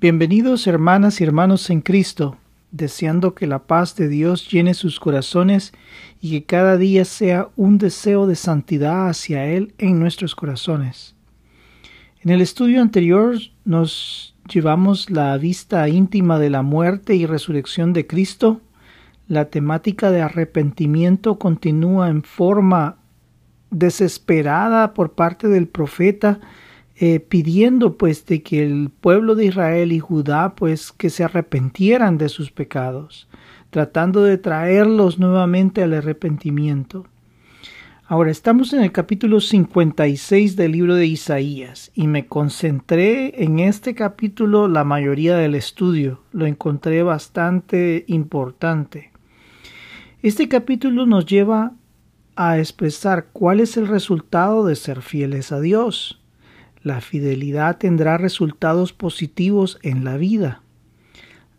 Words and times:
Bienvenidos 0.00 0.66
hermanas 0.66 1.20
y 1.20 1.24
hermanos 1.24 1.68
en 1.68 1.82
Cristo, 1.82 2.38
deseando 2.70 3.34
que 3.34 3.46
la 3.46 3.64
paz 3.64 3.96
de 3.96 4.08
Dios 4.08 4.50
llene 4.50 4.72
sus 4.72 4.98
corazones 4.98 5.74
y 6.22 6.30
que 6.30 6.46
cada 6.46 6.78
día 6.78 7.04
sea 7.04 7.50
un 7.54 7.76
deseo 7.76 8.26
de 8.26 8.34
santidad 8.34 9.10
hacia 9.10 9.44
Él 9.44 9.74
en 9.76 10.00
nuestros 10.00 10.34
corazones. 10.34 11.14
En 12.22 12.30
el 12.30 12.40
estudio 12.40 12.80
anterior 12.80 13.36
nos 13.66 14.34
llevamos 14.50 15.10
la 15.10 15.36
vista 15.36 15.86
íntima 15.86 16.38
de 16.38 16.48
la 16.48 16.62
muerte 16.62 17.14
y 17.14 17.26
resurrección 17.26 17.92
de 17.92 18.06
Cristo. 18.06 18.62
La 19.28 19.50
temática 19.50 20.10
de 20.10 20.22
arrepentimiento 20.22 21.38
continúa 21.38 22.08
en 22.08 22.22
forma 22.22 22.96
desesperada 23.70 24.94
por 24.94 25.12
parte 25.12 25.48
del 25.48 25.68
profeta 25.68 26.40
eh, 27.02 27.18
pidiendo 27.18 27.96
pues 27.96 28.26
de 28.26 28.42
que 28.42 28.62
el 28.62 28.90
pueblo 28.90 29.34
de 29.34 29.46
Israel 29.46 29.90
y 29.90 30.00
Judá 30.00 30.54
pues 30.54 30.92
que 30.92 31.08
se 31.08 31.24
arrepentieran 31.24 32.18
de 32.18 32.28
sus 32.28 32.50
pecados, 32.50 33.26
tratando 33.70 34.22
de 34.22 34.36
traerlos 34.36 35.18
nuevamente 35.18 35.82
al 35.82 35.94
arrepentimiento. 35.94 37.06
Ahora 38.06 38.30
estamos 38.30 38.74
en 38.74 38.82
el 38.82 38.92
capítulo 38.92 39.40
56 39.40 40.56
del 40.56 40.72
libro 40.72 40.94
de 40.94 41.06
Isaías 41.06 41.90
y 41.94 42.06
me 42.06 42.26
concentré 42.26 43.44
en 43.44 43.60
este 43.60 43.94
capítulo 43.94 44.68
la 44.68 44.84
mayoría 44.84 45.38
del 45.38 45.54
estudio, 45.54 46.20
lo 46.32 46.44
encontré 46.44 47.02
bastante 47.02 48.04
importante. 48.08 49.10
Este 50.20 50.50
capítulo 50.50 51.06
nos 51.06 51.24
lleva 51.24 51.72
a 52.36 52.58
expresar 52.58 53.28
cuál 53.32 53.60
es 53.60 53.78
el 53.78 53.86
resultado 53.86 54.66
de 54.66 54.76
ser 54.76 55.00
fieles 55.00 55.50
a 55.50 55.60
Dios. 55.60 56.19
La 56.82 57.00
fidelidad 57.00 57.78
tendrá 57.78 58.16
resultados 58.16 58.92
positivos 58.92 59.78
en 59.82 60.04
la 60.04 60.16
vida. 60.16 60.62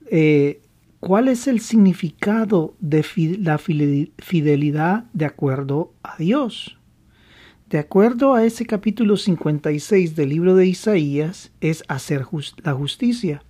Eh, 0.09 0.61
¿Cuál 0.99 1.27
es 1.27 1.47
el 1.47 1.59
significado 1.61 2.75
de 2.79 3.03
la 3.39 3.57
fidelidad 3.57 5.05
de 5.13 5.25
acuerdo 5.25 5.93
a 6.03 6.15
Dios? 6.17 6.77
De 7.69 7.79
acuerdo 7.79 8.33
a 8.33 8.43
ese 8.43 8.65
capítulo 8.65 9.17
56 9.17 10.15
del 10.15 10.29
libro 10.29 10.55
de 10.55 10.67
Isaías, 10.67 11.51
es 11.61 11.83
hacer 11.87 12.25
la 12.63 12.73
justicia. 12.73 13.43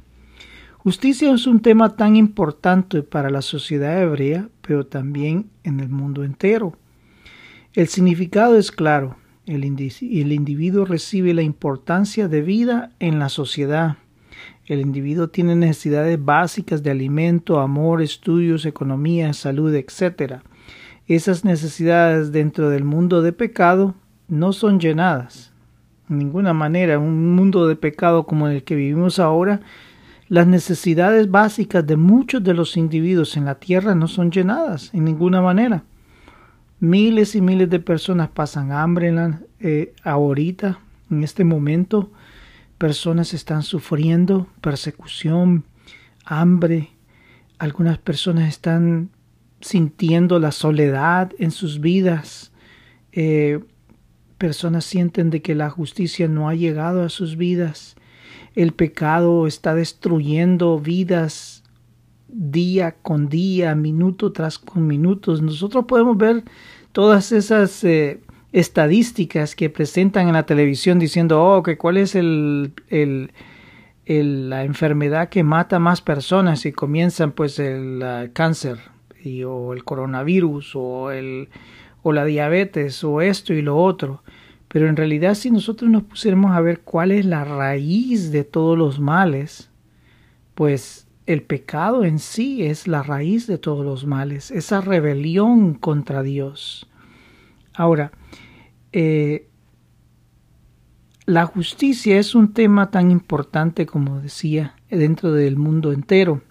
Justicia 0.78 1.34
es 1.34 1.48
un 1.48 1.62
tema 1.62 1.96
tan 1.96 2.16
importante 2.16 3.04
para 3.04 3.30
la 3.30 3.42
sociedad 3.42 4.02
hebrea, 4.02 4.50
pero 4.62 4.86
también 4.86 5.50
en 5.64 5.80
el 5.80 5.90
mundo 5.90 6.24
entero. 6.24 6.78
El 7.74 7.88
significado 7.88 8.58
es 8.58 8.72
claro 8.72 9.18
el, 9.56 10.32
individuo 10.32 10.86
recibe 10.86 11.34
la 11.34 11.42
importancia 11.42 12.28
de 12.28 12.42
vida 12.42 12.92
en 13.00 13.20
la 13.20 13.28
sociedad. 13.28 13.98
El 14.66 14.80
individuo 14.80 15.28
tiene 15.28 15.56
necesidades 15.56 16.24
básicas 16.24 16.84
de 16.84 16.92
alimento, 16.92 17.60
amor, 17.60 18.02
estudios, 18.02 18.66
economía, 18.66 19.34
salud, 19.34 19.74
etc. 19.76 20.36
Esas 21.08 21.44
necesidades 21.44 22.32
dentro 22.32 22.70
del 22.70 22.86
mundo 22.86 23.22
de 23.22 23.34
pecado 23.34 23.96
no 24.30 24.54
son 24.54 24.80
llenadas. 24.80 25.52
En 26.10 26.20
ninguna 26.20 26.54
manera, 26.54 26.94
en 26.94 27.02
un 27.02 27.36
mundo 27.36 27.68
de 27.68 27.76
pecado 27.76 28.26
como 28.26 28.48
el 28.48 28.64
que 28.64 28.76
vivimos 28.76 29.20
ahora, 29.20 29.60
las 30.30 30.48
necesidades 30.48 31.30
básicas 31.30 31.86
de 31.86 31.98
muchos 31.98 32.42
de 32.42 32.54
los 32.54 32.78
individuos 32.78 33.36
en 33.36 33.44
la 33.44 33.56
tierra 33.56 33.96
no 33.96 34.08
son 34.08 34.32
llenadas 34.32 34.94
en 34.94 35.04
ninguna 35.04 35.42
manera. 35.42 35.84
Miles 36.82 37.36
y 37.36 37.42
miles 37.42 37.70
de 37.70 37.80
personas 37.80 38.30
pasan 38.30 38.72
hambre 38.72 39.10
en 39.10 39.16
la, 39.16 39.42
eh, 39.60 39.94
ahorita, 40.04 40.80
en 41.12 41.24
este 41.24 41.44
momento. 41.44 42.12
Personas 42.80 43.36
están 43.36 43.62
sufriendo 43.62 44.48
persecución, 44.62 45.64
hambre. 46.26 46.90
Algunas 47.60 48.00
personas 48.00 48.50
están 48.50 49.12
sintiendo 49.60 50.40
la 50.40 50.52
soledad 50.52 51.32
en 51.38 51.52
sus 51.52 51.82
vidas. 51.82 52.52
Eh, 53.12 53.60
personas 54.40 54.84
sienten 54.84 55.30
de 55.30 55.44
que 55.44 55.54
la 55.54 55.70
justicia 55.70 56.28
no 56.28 56.50
ha 56.50 56.56
llegado 56.56 57.04
a 57.04 57.10
sus 57.10 57.38
vidas. 57.38 57.96
El 58.56 58.72
pecado 58.72 59.46
está 59.46 59.76
destruyendo 59.76 60.80
vidas 60.80 61.51
día 62.32 62.96
con 63.02 63.30
día, 63.30 63.76
minuto 63.76 64.32
tras 64.32 64.58
con 64.58 64.88
minutos. 64.88 65.42
Nosotros 65.42 65.86
podemos 65.86 66.18
ver 66.18 66.44
todas 66.92 67.32
esas 67.32 67.84
eh, 67.84 68.20
estadísticas 68.52 69.56
que 69.56 69.70
presentan 69.70 70.28
en 70.28 70.34
la 70.34 70.46
televisión 70.46 71.00
diciendo, 71.00 71.44
oh, 71.44 71.64
que 71.64 71.78
cuál 71.78 71.98
es 71.98 72.16
el, 72.16 72.74
el, 72.90 73.32
la 74.06 74.64
enfermedad 74.64 75.30
que 75.30 75.44
mata 75.44 75.80
más 75.80 76.02
personas 76.02 76.66
y 76.66 76.72
comienzan 76.72 77.32
pues 77.32 77.60
el 77.60 78.32
cáncer 78.34 78.80
o 79.46 79.74
el 79.74 79.84
coronavirus 79.84 80.76
o, 80.76 81.12
el, 81.12 81.50
o 82.02 82.12
la 82.12 82.26
diabetes 82.26 83.04
o 83.04 83.22
esto 83.22 83.54
y 83.54 83.62
lo 83.62 83.78
otro. 83.78 84.24
Pero 84.68 84.88
en 84.88 84.96
realidad 84.96 85.36
si 85.36 85.52
nosotros 85.52 85.90
nos 85.92 86.04
pusiéramos 86.04 86.52
a 86.52 86.62
ver 86.62 86.80
cuál 86.80 87.12
es 87.12 87.26
la 87.26 87.44
raíz 87.44 88.32
de 88.32 88.44
todos 88.44 88.78
los 88.78 89.00
males, 89.00 89.70
pues 90.56 91.01
el 91.26 91.44
pecado 91.44 92.04
en 92.04 92.20
sí 92.20 92.64
es 92.64 92.88
la 92.88 93.04
raíz 93.04 93.48
de 93.48 93.58
todos 93.58 93.86
los 93.86 94.06
males, 94.06 94.52
esa 94.52 94.82
rebelión 94.82 95.76
contra 95.76 96.24
Dios. 96.24 96.90
Ahora, 97.74 98.12
eh, 98.92 99.48
la 101.26 101.46
justicia 101.46 102.18
es 102.20 102.36
un 102.36 102.54
tema 102.54 102.90
tan 102.90 103.12
importante 103.12 103.86
como 103.86 104.20
decía 104.20 104.76
dentro 104.90 105.32
del 105.32 105.56
mundo 105.56 105.94
entero. 105.94 106.42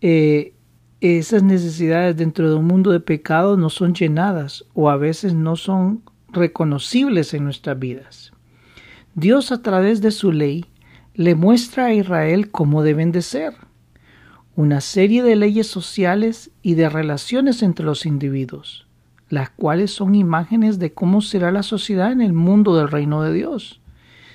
Eh, 0.00 0.54
esas 1.00 1.44
necesidades 1.44 2.16
dentro 2.16 2.50
de 2.50 2.56
un 2.56 2.66
mundo 2.66 2.90
de 2.90 3.00
pecado 3.00 3.56
no 3.56 3.70
son 3.70 3.94
llenadas 3.94 4.64
o 4.74 4.90
a 4.90 4.96
veces 4.96 5.32
no 5.32 5.54
son 5.54 6.02
reconocibles 6.30 7.32
en 7.34 7.44
nuestras 7.44 7.78
vidas. 7.78 8.32
Dios 9.14 9.52
a 9.52 9.62
través 9.62 10.02
de 10.02 10.10
su 10.10 10.32
ley 10.32 10.66
le 11.14 11.36
muestra 11.36 11.86
a 11.86 11.94
Israel 11.94 12.50
cómo 12.50 12.82
deben 12.82 13.12
de 13.12 13.22
ser 13.22 13.67
una 14.58 14.80
serie 14.80 15.22
de 15.22 15.36
leyes 15.36 15.68
sociales 15.68 16.50
y 16.62 16.74
de 16.74 16.88
relaciones 16.88 17.62
entre 17.62 17.86
los 17.86 18.04
individuos, 18.04 18.88
las 19.28 19.50
cuales 19.50 19.92
son 19.92 20.16
imágenes 20.16 20.80
de 20.80 20.92
cómo 20.92 21.20
será 21.20 21.52
la 21.52 21.62
sociedad 21.62 22.10
en 22.10 22.20
el 22.20 22.32
mundo 22.32 22.76
del 22.76 22.88
reino 22.88 23.22
de 23.22 23.32
Dios. 23.32 23.80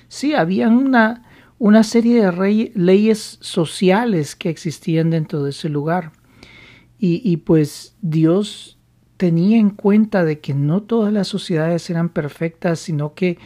Sí, 0.08 0.32
había 0.32 0.68
una, 0.68 1.24
una 1.58 1.82
serie 1.82 2.24
de 2.24 2.72
leyes 2.74 3.36
sociales 3.42 4.34
que 4.34 4.48
existían 4.48 5.10
dentro 5.10 5.42
de 5.42 5.50
ese 5.50 5.68
lugar. 5.68 6.12
Y, 6.98 7.20
y 7.22 7.36
pues 7.36 7.94
Dios 8.00 8.78
tenía 9.18 9.58
en 9.58 9.68
cuenta 9.68 10.24
de 10.24 10.40
que 10.40 10.54
no 10.54 10.82
todas 10.84 11.12
las 11.12 11.28
sociedades 11.28 11.90
eran 11.90 12.08
perfectas, 12.08 12.78
sino 12.78 13.12
que 13.12 13.36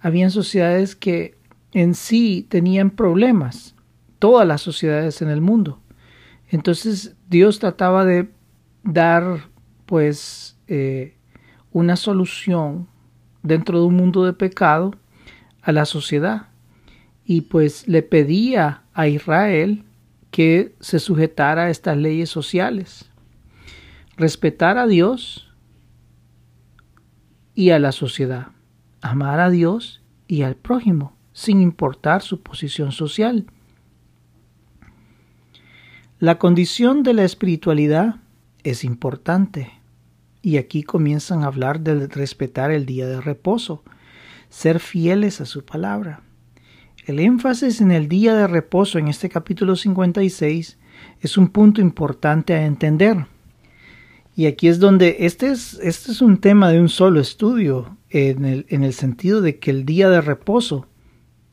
habían 0.00 0.30
sociedades 0.30 0.96
que 0.96 1.34
en 1.72 1.94
sí 1.94 2.46
tenían 2.46 2.90
problemas, 2.90 3.74
todas 4.18 4.46
las 4.46 4.60
sociedades 4.60 5.22
en 5.22 5.30
el 5.30 5.40
mundo. 5.40 5.80
Entonces 6.48 7.16
Dios 7.28 7.58
trataba 7.58 8.04
de 8.04 8.30
dar 8.82 9.48
pues 9.84 10.58
eh, 10.68 11.16
una 11.72 11.96
solución 11.96 12.88
dentro 13.42 13.80
de 13.80 13.86
un 13.86 13.94
mundo 13.94 14.24
de 14.24 14.32
pecado 14.32 14.94
a 15.62 15.72
la 15.72 15.84
sociedad 15.84 16.48
y 17.24 17.42
pues 17.42 17.88
le 17.88 18.02
pedía 18.02 18.82
a 18.94 19.08
Israel 19.08 19.84
que 20.30 20.74
se 20.80 20.98
sujetara 20.98 21.64
a 21.64 21.70
estas 21.70 21.96
leyes 21.96 22.30
sociales, 22.30 23.10
respetar 24.16 24.78
a 24.78 24.86
Dios 24.86 25.52
y 27.54 27.70
a 27.70 27.78
la 27.78 27.90
sociedad, 27.90 28.48
amar 29.00 29.40
a 29.40 29.50
Dios 29.50 30.02
y 30.28 30.42
al 30.42 30.56
prójimo, 30.56 31.16
sin 31.32 31.60
importar 31.60 32.22
su 32.22 32.42
posición 32.42 32.92
social. 32.92 33.46
La 36.18 36.38
condición 36.38 37.02
de 37.02 37.12
la 37.12 37.24
espiritualidad 37.24 38.16
es 38.64 38.84
importante 38.84 39.70
y 40.40 40.56
aquí 40.56 40.82
comienzan 40.82 41.42
a 41.42 41.48
hablar 41.48 41.80
de 41.80 42.06
respetar 42.06 42.70
el 42.70 42.86
día 42.86 43.06
de 43.06 43.20
reposo, 43.20 43.84
ser 44.48 44.80
fieles 44.80 45.42
a 45.42 45.44
su 45.44 45.66
palabra. 45.66 46.22
El 47.04 47.20
énfasis 47.20 47.82
en 47.82 47.90
el 47.90 48.08
día 48.08 48.34
de 48.34 48.46
reposo 48.46 48.98
en 48.98 49.08
este 49.08 49.28
capítulo 49.28 49.76
56 49.76 50.78
es 51.20 51.36
un 51.36 51.48
punto 51.48 51.82
importante 51.82 52.54
a 52.54 52.64
entender. 52.64 53.26
Y 54.34 54.46
aquí 54.46 54.68
es 54.68 54.78
donde 54.78 55.18
este 55.20 55.50
es, 55.50 55.74
este 55.82 56.12
es 56.12 56.22
un 56.22 56.38
tema 56.38 56.70
de 56.70 56.80
un 56.80 56.88
solo 56.88 57.20
estudio, 57.20 57.98
en 58.08 58.46
el, 58.46 58.64
en 58.70 58.84
el 58.84 58.94
sentido 58.94 59.42
de 59.42 59.58
que 59.58 59.70
el 59.70 59.84
día 59.84 60.08
de 60.08 60.22
reposo, 60.22 60.86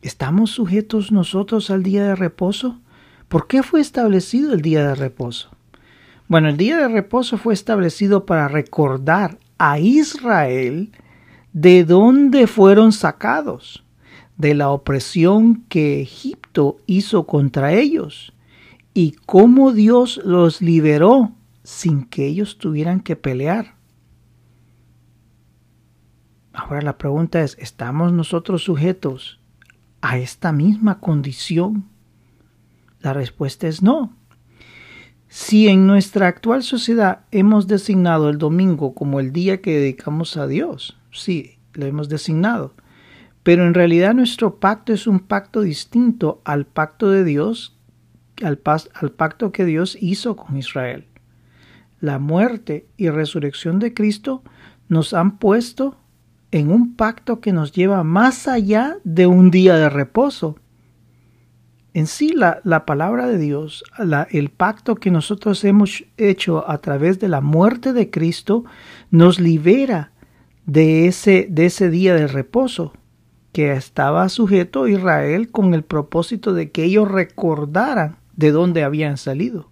¿estamos 0.01 0.51
sujetos 0.51 1.11
nosotros 1.11 1.69
al 1.69 1.83
día 1.83 2.05
de 2.05 2.15
reposo? 2.15 2.79
¿Por 3.27 3.47
qué 3.47 3.63
fue 3.63 3.81
establecido 3.81 4.53
el 4.53 4.61
día 4.61 4.87
de 4.87 4.95
reposo? 4.95 5.49
Bueno, 6.27 6.49
el 6.49 6.57
día 6.57 6.77
de 6.77 6.87
reposo 6.87 7.37
fue 7.37 7.53
establecido 7.53 8.25
para 8.25 8.47
recordar 8.47 9.37
a 9.57 9.79
Israel 9.79 10.91
de 11.53 11.83
dónde 11.83 12.47
fueron 12.47 12.91
sacados, 12.91 13.83
de 14.37 14.55
la 14.55 14.69
opresión 14.69 15.63
que 15.69 16.01
Egipto 16.01 16.77
hizo 16.85 17.25
contra 17.25 17.73
ellos 17.73 18.33
y 18.93 19.11
cómo 19.25 19.71
Dios 19.71 20.19
los 20.23 20.61
liberó 20.61 21.31
sin 21.63 22.05
que 22.05 22.25
ellos 22.25 22.57
tuvieran 22.57 22.99
que 22.99 23.15
pelear. 23.15 23.75
Ahora 26.53 26.81
la 26.81 26.97
pregunta 26.97 27.41
es, 27.41 27.57
¿estamos 27.59 28.13
nosotros 28.13 28.63
sujetos 28.63 29.39
a 30.01 30.17
esta 30.17 30.51
misma 30.51 30.99
condición? 30.99 31.89
La 33.03 33.13
respuesta 33.13 33.67
es 33.67 33.83
no. 33.83 34.15
Si 35.27 35.67
en 35.67 35.85
nuestra 35.85 36.27
actual 36.27 36.63
sociedad 36.63 37.25
hemos 37.31 37.67
designado 37.67 38.29
el 38.29 38.37
domingo 38.37 38.95
como 38.95 39.19
el 39.19 39.33
día 39.33 39.61
que 39.61 39.77
dedicamos 39.77 40.37
a 40.37 40.47
Dios, 40.47 40.97
sí, 41.11 41.57
lo 41.73 41.85
hemos 41.85 42.07
designado, 42.07 42.73
pero 43.43 43.67
en 43.67 43.73
realidad 43.73 44.13
nuestro 44.13 44.55
pacto 44.59 44.93
es 44.93 45.05
un 45.05 45.19
pacto 45.19 45.61
distinto 45.61 46.41
al 46.45 46.65
pacto 46.65 47.09
de 47.09 47.25
Dios, 47.25 47.77
al, 48.41 48.57
pacto 48.57 49.51
que 49.51 49.65
Dios 49.65 49.97
hizo 49.99 50.37
con 50.37 50.55
Israel. 50.55 51.05
La 51.99 52.19
muerte 52.19 52.87
y 52.95 53.09
resurrección 53.09 53.79
de 53.79 53.93
Cristo 53.93 54.43
nos 54.87 55.13
han 55.13 55.39
puesto 55.39 55.97
en 56.51 56.71
un 56.71 56.95
pacto 56.95 57.41
que 57.41 57.51
nos 57.51 57.73
lleva 57.73 58.03
más 58.03 58.47
allá 58.47 58.97
de 59.03 59.27
un 59.27 59.51
día 59.51 59.75
de 59.75 59.89
reposo. 59.89 60.57
En 61.93 62.07
sí, 62.07 62.33
la, 62.33 62.59
la 62.63 62.85
palabra 62.85 63.27
de 63.27 63.37
Dios, 63.37 63.83
el 64.31 64.49
pacto 64.49 64.95
que 64.95 65.11
nosotros 65.11 65.63
hemos 65.63 66.03
hecho 66.17 66.67
a 66.69 66.79
través 66.79 67.19
de 67.19 67.27
la 67.27 67.39
muerte 67.39 67.93
de 67.93 68.09
Cristo, 68.09 68.65
nos 69.11 69.39
libera 69.39 70.11
de 70.65 71.07
ese, 71.07 71.47
de 71.49 71.67
ese 71.67 71.89
día 71.91 72.15
de 72.15 72.27
reposo 72.27 72.93
que 73.51 73.73
estaba 73.73 74.27
sujeto 74.29 74.87
Israel 74.87 75.51
con 75.51 75.75
el 75.75 75.83
propósito 75.83 76.53
de 76.53 76.71
que 76.71 76.83
ellos 76.83 77.09
recordaran 77.09 78.17
de 78.35 78.51
dónde 78.51 78.83
habían 78.83 79.17
salido. 79.17 79.69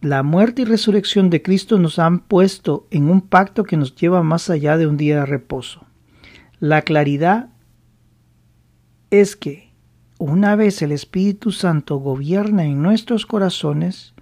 La 0.00 0.24
muerte 0.24 0.62
y 0.62 0.64
resurrección 0.64 1.30
de 1.30 1.42
Cristo 1.42 1.78
nos 1.78 2.00
han 2.00 2.20
puesto 2.20 2.88
en 2.90 3.08
un 3.08 3.20
pacto 3.20 3.62
que 3.62 3.76
nos 3.76 3.94
lleva 3.94 4.22
más 4.24 4.50
allá 4.50 4.76
de 4.76 4.88
un 4.88 4.96
día 4.96 5.20
de 5.20 5.26
reposo. 5.26 5.86
La 6.60 6.82
claridad 6.82 7.50
es 9.10 9.36
que 9.36 9.68
una 10.18 10.56
vez 10.56 10.82
el 10.82 10.92
Espíritu 10.92 11.52
Santo 11.52 11.96
gobierna 11.96 12.64
en 12.64 12.82
nuestros 12.82 13.24
corazones, 13.24 14.14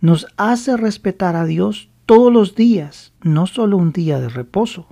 nos 0.00 0.26
hace 0.36 0.76
respetar 0.76 1.34
a 1.34 1.44
Dios 1.44 1.88
todos 2.06 2.32
los 2.32 2.54
días, 2.54 3.12
no 3.22 3.46
solo 3.46 3.76
un 3.76 3.92
día 3.92 4.20
de 4.20 4.28
reposo. 4.28 4.86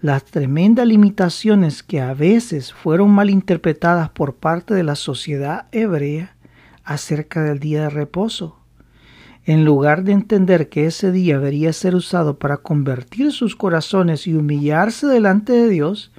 Las 0.00 0.24
tremendas 0.24 0.86
limitaciones 0.86 1.82
que 1.82 2.00
a 2.00 2.14
veces 2.14 2.72
fueron 2.72 3.10
malinterpretadas 3.10 4.08
por 4.10 4.36
parte 4.36 4.72
de 4.72 4.84
la 4.84 4.94
sociedad 4.94 5.66
hebrea 5.72 6.36
acerca 6.84 7.42
del 7.42 7.58
día 7.58 7.82
de 7.82 7.90
reposo. 7.90 8.56
En 9.44 9.64
lugar 9.64 10.04
de 10.04 10.12
entender 10.12 10.68
que 10.68 10.86
ese 10.86 11.12
día 11.12 11.38
debería 11.38 11.72
ser 11.72 11.94
usado 11.94 12.38
para 12.38 12.58
convertir 12.58 13.32
sus 13.32 13.56
corazones 13.56 14.26
y 14.26 14.34
humillarse 14.34 15.06
delante 15.06 15.52
de 15.52 15.68
Dios, 15.68 16.12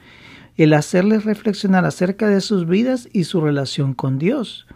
el 0.58 0.74
hacerles 0.74 1.26
reflexionar 1.26 1.86
acerca 1.86 2.28
de 2.28 2.42
sus 2.42 2.68
vidas 2.68 3.10
y 3.14 3.24
su 3.24 3.42
relación 3.42 3.94
con 3.94 4.20
Dios. 4.20 4.68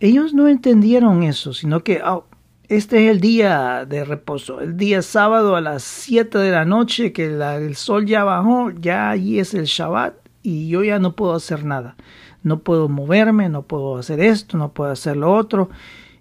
Ellos 0.00 0.34
no 0.34 0.48
entendieron 0.48 1.22
eso, 1.22 1.52
sino 1.52 1.84
que 1.84 2.02
oh, 2.02 2.26
este 2.68 3.04
es 3.04 3.10
el 3.10 3.20
día 3.20 3.84
de 3.84 4.04
reposo, 4.04 4.60
el 4.60 4.76
día 4.76 5.02
sábado 5.02 5.54
a 5.54 5.60
las 5.60 5.82
7 5.82 6.38
de 6.38 6.50
la 6.50 6.64
noche 6.64 7.12
que 7.12 7.26
el 7.26 7.76
sol 7.76 8.06
ya 8.06 8.24
bajó, 8.24 8.70
ya 8.70 9.10
allí 9.10 9.38
es 9.38 9.54
el 9.54 9.66
Shabbat 9.66 10.14
y 10.42 10.68
yo 10.68 10.82
ya 10.82 10.98
no 10.98 11.14
puedo 11.14 11.34
hacer 11.34 11.64
nada. 11.64 11.96
No 12.42 12.62
puedo 12.62 12.88
moverme, 12.88 13.48
no 13.48 13.62
puedo 13.62 13.96
hacer 13.96 14.20
esto, 14.20 14.58
no 14.58 14.72
puedo 14.72 14.90
hacer 14.90 15.16
lo 15.16 15.34
otro. 15.34 15.70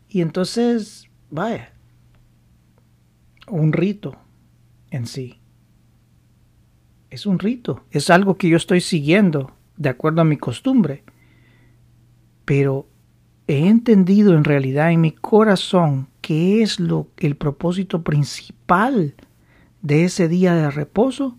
Y 0.07 0.21
entonces, 0.21 1.09
vaya, 1.29 1.73
un 3.47 3.73
rito 3.73 4.15
en 4.89 5.07
sí. 5.07 5.42
Es 7.13 7.27
un 7.27 7.37
rito, 7.37 7.83
es 7.91 8.09
algo 8.09 8.39
que 8.39 8.49
yo 8.49 8.57
estoy 8.57 8.81
siguiendo 8.81 9.51
de 9.77 9.89
acuerdo 9.89 10.21
a 10.21 10.25
mi 10.25 10.35
costumbre. 10.35 11.03
Pero 12.43 12.87
he 13.45 13.67
entendido 13.67 14.35
en 14.35 14.43
realidad 14.43 14.91
en 14.91 15.01
mi 15.01 15.11
corazón 15.11 16.07
qué 16.21 16.63
es 16.63 16.79
lo 16.79 17.09
el 17.17 17.35
propósito 17.35 18.01
principal 18.01 19.13
de 19.83 20.05
ese 20.05 20.27
día 20.27 20.55
de 20.55 20.71
reposo. 20.71 21.37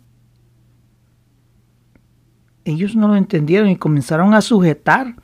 Ellos 2.64 2.94
no 2.94 3.08
lo 3.08 3.16
entendieron 3.16 3.68
y 3.68 3.74
comenzaron 3.74 4.32
a 4.32 4.42
sujetar 4.42 5.16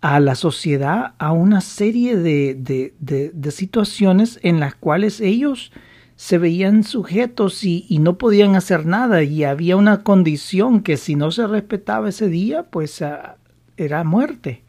a 0.00 0.20
la 0.20 0.36
sociedad 0.36 1.14
a 1.18 1.32
una 1.32 1.60
serie 1.60 2.16
de, 2.16 2.54
de, 2.54 2.94
de, 3.00 3.50
situaciones 3.50 4.38
en 4.44 4.60
las 4.60 4.76
cuales 4.76 5.20
ellos 5.20 5.72
se 6.16 6.38
veían 6.38 6.84
sujetos 6.84 7.64
y, 7.64 7.98
no 8.00 8.18
podían 8.18 8.54
hacer 8.54 8.86
nada 8.86 9.22
y 9.22 9.44
había 9.44 9.76
una 9.76 10.02
condición 10.02 10.82
que 10.82 10.96
si 10.96 11.16
no 11.16 11.30
se 11.30 11.46
respetaba 11.46 12.08
ese 12.08 12.28
día 12.28 12.64
pues 12.64 13.00
uh, 13.00 13.36
era 13.76 14.04
muerte. 14.04 14.62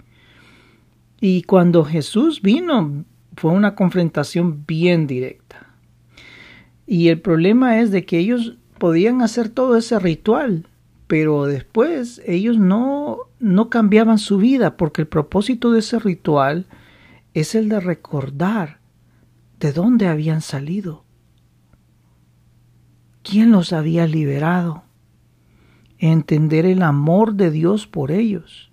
Y 1.21 1.44
cuando 1.44 1.86
Jesús 1.86 2.42
vino 2.42 3.06
fue 3.36 3.51
una 3.51 3.75
confrontación 3.75 4.65
bien 4.65 5.07
directa. 5.07 5.68
Y 6.88 7.09
el 7.09 7.19
problema 7.21 7.80
es 7.80 7.92
de 7.92 8.06
que 8.06 8.19
ellos 8.19 8.57
podían 8.77 9.21
hacer 9.21 9.50
todo 9.50 9.77
ese 9.77 9.97
ritual, 10.00 10.68
pero 11.07 11.45
después 11.45 12.21
ellos 12.25 12.57
no, 12.57 13.18
no 13.39 13.69
cambiaban 13.69 14.18
su 14.18 14.38
vida 14.38 14.77
porque 14.77 15.01
el 15.01 15.07
propósito 15.07 15.71
de 15.71 15.80
ese 15.80 16.00
ritual 16.00 16.65
es 17.33 17.56
el 17.56 17.69
de 17.69 17.80
recordar 17.80 18.80
de 19.59 19.71
dónde 19.71 20.07
habían 20.07 20.42
salido, 20.42 21.05
quién 23.27 23.51
los 23.51 23.74
había 23.74 24.07
liberado, 24.07 24.83
entender 25.98 26.66
el 26.66 26.83
amor 26.83 27.33
de 27.33 27.51
Dios 27.51 27.88
por 27.88 28.12
ellos, 28.12 28.72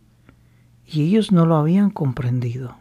y 0.87 1.03
ellos 1.03 1.33
no 1.33 1.47
lo 1.47 1.57
habían 1.57 1.91
comprendido. 1.91 2.77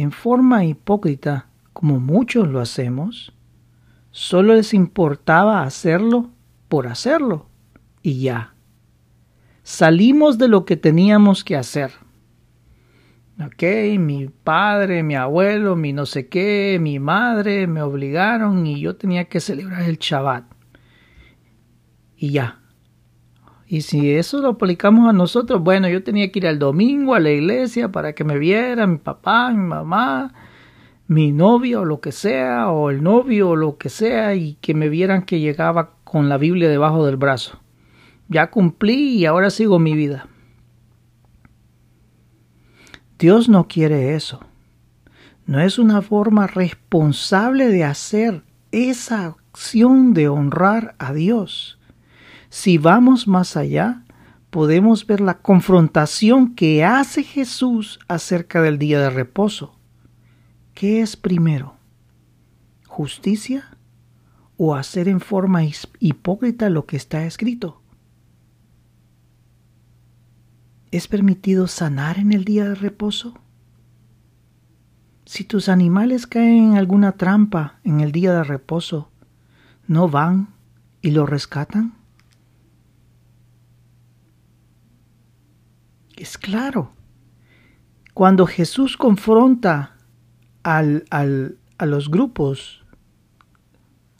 en 0.00 0.12
forma 0.12 0.64
hipócrita, 0.64 1.46
como 1.74 2.00
muchos 2.00 2.48
lo 2.48 2.60
hacemos, 2.60 3.32
solo 4.10 4.54
les 4.54 4.72
importaba 4.72 5.62
hacerlo 5.62 6.30
por 6.68 6.86
hacerlo 6.86 7.46
y 8.02 8.20
ya. 8.20 8.54
Salimos 9.62 10.38
de 10.38 10.48
lo 10.48 10.64
que 10.64 10.78
teníamos 10.78 11.44
que 11.44 11.56
hacer. 11.56 11.92
Ok, 13.42 13.62
mi 13.98 14.28
padre, 14.28 15.02
mi 15.02 15.14
abuelo, 15.14 15.74
mi 15.74 15.94
no 15.94 16.04
sé 16.04 16.28
qué, 16.28 16.78
mi 16.78 16.98
madre 16.98 17.66
me 17.66 17.80
obligaron 17.80 18.66
y 18.66 18.80
yo 18.80 18.96
tenía 18.96 19.30
que 19.30 19.40
celebrar 19.40 19.82
el 19.82 19.96
Shabbat. 19.96 20.44
Y 22.18 22.32
ya. 22.32 22.60
Y 23.66 23.80
si 23.80 24.10
eso 24.10 24.42
lo 24.42 24.48
aplicamos 24.48 25.08
a 25.08 25.14
nosotros, 25.14 25.62
bueno, 25.62 25.88
yo 25.88 26.02
tenía 26.02 26.30
que 26.30 26.40
ir 26.40 26.46
al 26.48 26.58
domingo 26.58 27.14
a 27.14 27.20
la 27.20 27.30
iglesia 27.30 27.90
para 27.90 28.14
que 28.14 28.24
me 28.24 28.38
viera 28.38 28.86
mi 28.86 28.98
papá, 28.98 29.50
mi 29.52 29.64
mamá, 29.64 30.34
mi 31.06 31.32
novio 31.32 31.80
o 31.80 31.84
lo 31.86 32.00
que 32.02 32.12
sea, 32.12 32.68
o 32.68 32.90
el 32.90 33.02
novio 33.02 33.50
o 33.50 33.56
lo 33.56 33.78
que 33.78 33.88
sea, 33.88 34.34
y 34.34 34.58
que 34.60 34.74
me 34.74 34.90
vieran 34.90 35.22
que 35.22 35.40
llegaba 35.40 35.94
con 36.04 36.28
la 36.28 36.36
Biblia 36.36 36.68
debajo 36.68 37.06
del 37.06 37.16
brazo. 37.16 37.58
Ya 38.28 38.50
cumplí 38.50 39.16
y 39.16 39.24
ahora 39.24 39.48
sigo 39.48 39.78
mi 39.78 39.94
vida. 39.94 40.26
Dios 43.20 43.50
no 43.50 43.68
quiere 43.68 44.14
eso. 44.14 44.40
No 45.44 45.60
es 45.60 45.78
una 45.78 46.00
forma 46.00 46.46
responsable 46.46 47.68
de 47.68 47.84
hacer 47.84 48.44
esa 48.72 49.26
acción 49.26 50.14
de 50.14 50.28
honrar 50.30 50.94
a 50.98 51.12
Dios. 51.12 51.78
Si 52.48 52.78
vamos 52.78 53.28
más 53.28 53.58
allá, 53.58 54.04
podemos 54.48 55.06
ver 55.06 55.20
la 55.20 55.34
confrontación 55.34 56.54
que 56.54 56.82
hace 56.82 57.22
Jesús 57.22 58.00
acerca 58.08 58.62
del 58.62 58.78
día 58.78 58.98
de 59.00 59.10
reposo. 59.10 59.76
¿Qué 60.72 61.02
es 61.02 61.14
primero? 61.14 61.74
¿Justicia 62.86 63.76
o 64.56 64.74
hacer 64.74 65.08
en 65.08 65.20
forma 65.20 65.60
hipócrita 65.98 66.70
lo 66.70 66.86
que 66.86 66.96
está 66.96 67.26
escrito? 67.26 67.79
¿Es 70.90 71.06
permitido 71.06 71.68
sanar 71.68 72.18
en 72.18 72.32
el 72.32 72.44
día 72.44 72.64
de 72.64 72.74
reposo? 72.74 73.34
Si 75.24 75.44
tus 75.44 75.68
animales 75.68 76.26
caen 76.26 76.72
en 76.72 76.76
alguna 76.76 77.12
trampa 77.12 77.78
en 77.84 78.00
el 78.00 78.10
día 78.10 78.32
de 78.32 78.42
reposo, 78.42 79.08
¿no 79.86 80.08
van 80.08 80.48
y 81.00 81.12
lo 81.12 81.26
rescatan? 81.26 81.94
Es 86.16 86.36
claro. 86.36 86.90
Cuando 88.12 88.46
Jesús 88.46 88.96
confronta 88.96 89.96
al, 90.64 91.04
al, 91.10 91.58
a 91.78 91.86
los 91.86 92.10
grupos 92.10 92.84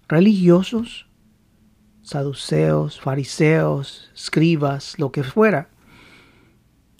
religiosos, 0.06 1.08
saduceos, 2.02 3.00
fariseos, 3.00 4.12
escribas, 4.14 4.96
lo 5.00 5.10
que 5.10 5.24
fuera, 5.24 5.69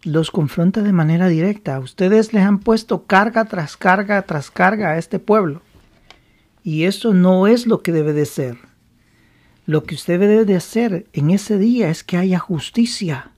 los 0.02 0.30
confronta 0.30 0.83
de 0.83 0.92
manera 0.92 1.28
directa. 1.28 1.78
Ustedes 1.78 2.33
les 2.33 2.45
han 2.45 2.59
puesto 2.59 3.04
carga 3.07 3.45
tras 3.45 3.76
carga 3.76 4.23
tras 4.23 4.50
carga 4.50 4.90
a 4.90 4.99
este 4.99 5.19
pueblo. 5.19 5.62
Y 6.62 6.85
eso 6.85 7.14
no 7.14 7.47
es 7.47 7.66
lo 7.66 7.83
que 7.83 7.92
debe 7.92 8.12
de 8.12 8.26
ser. 8.26 8.59
Lo 9.66 9.85
que 9.85 9.95
usted 9.95 10.19
debe 10.19 10.45
de 10.45 10.57
hacer 10.57 11.07
en 11.12 11.30
ese 11.30 11.59
día 11.59 11.90
es 11.90 12.02
que 12.02 12.16
haya 12.16 12.38
justicia. 12.38 13.33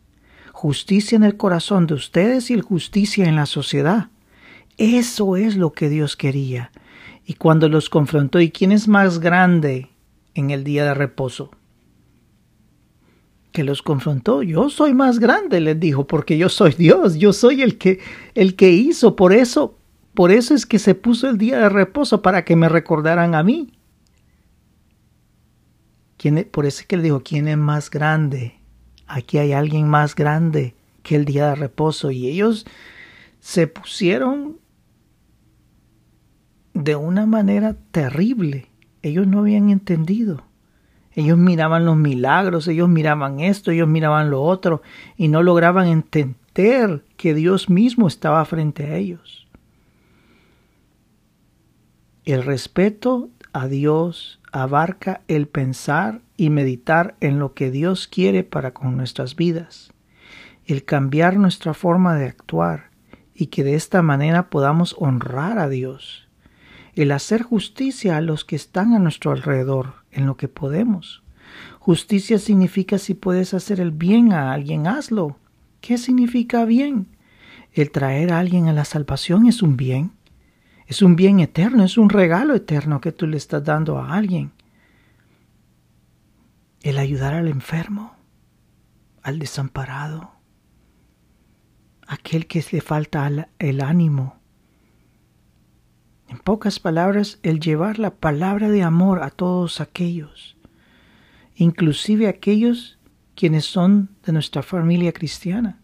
Justicia 0.52 1.16
en 1.16 1.25
el 1.25 1.37
corazón 1.37 1.87
de 1.87 1.95
ustedes 1.95 2.50
y 2.50 2.61
justicia 2.61 3.26
en 3.26 3.37
la 3.37 3.47
sociedad. 3.47 4.09
Eso 4.78 5.37
es 5.37 5.57
lo 5.57 5.73
que 5.73 5.88
Dios 5.88 6.16
quería. 6.16 6.71
Y 7.26 7.35
cuando 7.35 7.69
los 7.69 7.88
confrontó, 7.90 8.40
¿y 8.40 8.50
quién 8.50 8.73
es 8.73 8.88
más 8.88 9.19
grande 9.19 9.90
en 10.35 10.50
el 10.50 10.64
día 10.64 10.85
de 10.85 10.95
reposo? 10.95 11.50
Que 13.52 13.64
los 13.64 13.82
confrontó. 13.82 14.42
Yo 14.42 14.71
soy 14.71 14.94
más 14.94 15.18
grande, 15.18 15.61
les 15.61 15.78
dijo, 15.78 16.06
porque 16.06 16.37
yo 16.38 16.49
soy 16.49 16.73
Dios, 16.73 17.16
yo 17.16 17.32
soy 17.32 17.62
el 17.62 17.78
que 17.78 18.00
el 18.35 18.56
que 18.56 18.71
hizo, 18.71 19.14
por 19.14 19.32
eso, 19.32 19.78
por 20.14 20.32
eso 20.32 20.54
es 20.54 20.66
que 20.66 20.78
se 20.78 20.94
puso 20.94 21.28
el 21.28 21.38
día 21.38 21.59
de 21.59 21.68
reposo 21.68 22.23
para 22.23 22.44
que 22.44 22.56
me 22.56 22.68
recordaran 22.68 23.35
a 23.35 23.42
mí. 23.42 23.73
¿Quién 26.16 26.49
por 26.50 26.66
eso 26.66 26.80
es 26.80 26.87
que 26.87 26.97
le 26.97 27.04
dijo, 27.04 27.23
¿quién 27.23 27.49
es 27.49 27.59
más 27.59 27.90
grande? 27.90 28.59
Aquí 29.06 29.38
hay 29.38 29.52
alguien 29.52 29.88
más 29.88 30.14
grande 30.14 30.75
que 31.02 31.16
el 31.16 31.25
día 31.25 31.49
de 31.49 31.54
reposo 31.56 32.11
y 32.11 32.28
ellos 32.28 32.64
se 33.40 33.66
pusieron 33.66 34.59
de 36.75 36.97
una 36.97 37.26
manera 37.26 37.76
terrible. 37.90 38.68
Ellos 39.02 39.26
no 39.26 39.40
habían 39.40 39.68
entendido. 39.71 40.44
Ellos 41.14 41.37
miraban 41.37 41.85
los 41.85 41.97
milagros, 41.97 42.69
ellos 42.69 42.88
miraban 42.88 43.40
esto, 43.40 43.71
ellos 43.71 43.88
miraban 43.88 44.31
lo 44.31 44.42
otro, 44.42 44.83
y 45.16 45.28
no 45.28 45.42
lograban 45.42 45.87
entender 45.87 47.04
que 47.16 47.35
Dios 47.35 47.69
mismo 47.69 48.09
estaba 48.09 48.45
frente 48.45 48.87
a 48.87 48.97
ellos. 48.97 49.47
El 52.25 52.45
respeto 52.45 53.28
a 53.52 53.66
Dios 53.66 54.40
abarca 54.52 55.23
el 55.28 55.49
pensar 55.49 56.23
y 56.37 56.50
meditar 56.50 57.16
en 57.21 57.38
lo 57.38 57.52
que 57.52 57.71
Dios 57.71 58.09
quiere 58.09 58.45
para 58.45 58.73
con 58.73 58.97
nuestras 58.97 59.37
vidas, 59.37 59.92
el 60.66 60.85
cambiar 60.85 61.37
nuestra 61.37 61.75
forma 61.75 62.14
de 62.14 62.26
actuar 62.26 62.90
y 63.35 63.47
que 63.47 63.64
de 63.64 63.75
esta 63.75 64.02
manera 64.02 64.49
podamos 64.49 64.95
honrar 64.99 65.59
a 65.59 65.69
Dios, 65.69 66.28
el 66.95 67.11
hacer 67.11 67.42
justicia 67.42 68.16
a 68.16 68.21
los 68.21 68.45
que 68.45 68.57
están 68.57 68.95
a 68.95 68.99
nuestro 68.99 69.33
alrededor 69.33 70.01
en 70.12 70.26
lo 70.26 70.37
que 70.37 70.49
podemos. 70.49 71.23
Justicia 71.78 72.38
significa 72.38 72.99
si 72.99 73.14
puedes 73.14 73.54
hacer 73.54 73.81
el 73.81 73.90
bien 73.90 74.33
a 74.33 74.52
alguien, 74.52 74.87
hazlo. 74.87 75.37
¿Qué 75.81 75.99
significa 75.99 76.64
bien? 76.64 77.09
El 77.73 77.90
traer 77.90 78.33
a 78.33 78.38
alguien 78.38 78.69
a 78.69 78.73
la 78.73 78.85
salvación 78.85 79.47
es 79.47 79.62
un 79.62 79.76
bien. 79.76 80.12
Es 80.87 81.02
un 81.02 81.16
bien 81.16 81.40
eterno, 81.40 81.85
es 81.85 81.97
un 81.97 82.11
regalo 82.11 82.54
eterno 82.54 83.00
que 83.00 83.12
tú 83.12 83.26
le 83.26 83.37
estás 83.37 83.64
dando 83.64 83.99
a 83.99 84.14
alguien. 84.14 84.52
El 86.83 86.99
ayudar 86.99 87.35
al 87.35 87.49
enfermo, 87.49 88.14
al 89.23 89.38
desamparado, 89.38 90.33
aquel 92.07 92.47
que 92.47 92.64
le 92.73 92.81
falta 92.81 93.31
el 93.59 93.81
ánimo. 93.81 94.41
En 96.32 96.38
pocas 96.38 96.80
palabras, 96.80 97.38
el 97.44 97.60
llevar 97.60 98.00
la 98.00 98.10
palabra 98.10 98.70
de 98.70 98.82
amor 98.82 99.22
a 99.22 99.30
todos 99.30 99.80
aquellos 99.80 100.56
inclusive 101.62 102.28
aquellos 102.28 102.98
quienes 103.34 103.64
son 103.64 104.10
de 104.24 104.32
nuestra 104.32 104.62
familia 104.62 105.12
cristiana. 105.12 105.78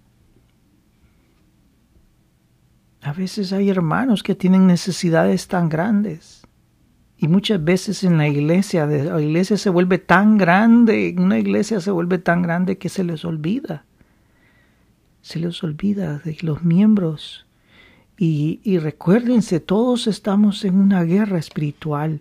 A 3.01 3.13
veces 3.13 3.53
hay 3.53 3.71
hermanos 3.71 4.23
que 4.23 4.35
tienen 4.35 4.67
necesidades 4.67 5.47
tan 5.49 5.69
grandes 5.69 6.43
y 7.17 7.29
muchas 7.29 7.63
veces 7.63 8.05
en 8.05 8.19
la 8.19 8.29
iglesia, 8.29 8.87
la 8.87 9.21
iglesia 9.21 9.57
se 9.57 9.71
vuelve 9.71 9.99
tan 9.99 10.37
grande, 10.37 11.15
una 11.17 11.39
iglesia 11.39 11.81
se 11.81 11.91
vuelve 11.91 12.19
tan 12.19 12.43
grande 12.43 12.79
que 12.79 12.89
se 12.89 13.05
les 13.05 13.25
olvida, 13.25 13.85
se 15.23 15.39
les 15.39 15.63
olvida 15.63 16.19
de 16.19 16.37
los 16.43 16.63
miembros. 16.63 17.48
Y, 18.21 18.79
recuérdense, 18.79 19.61
todos 19.61 20.09
estamos 20.09 20.65
en 20.65 20.77
una 20.77 21.05
guerra 21.05 21.39
espiritual, 21.39 22.21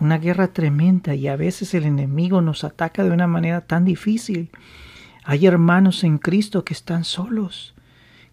una 0.00 0.18
guerra 0.18 0.48
tremenda 0.48 1.14
y 1.14 1.28
a 1.28 1.36
veces 1.36 1.72
el 1.72 1.84
enemigo 1.84 2.40
nos 2.40 2.64
ataca 2.64 3.04
de 3.04 3.12
una 3.12 3.28
manera 3.28 3.60
tan 3.60 3.84
difícil. 3.84 4.50
Hay 5.22 5.46
hermanos 5.46 6.02
en 6.02 6.18
Cristo 6.18 6.64
que 6.64 6.74
están 6.74 7.04
solos, 7.04 7.74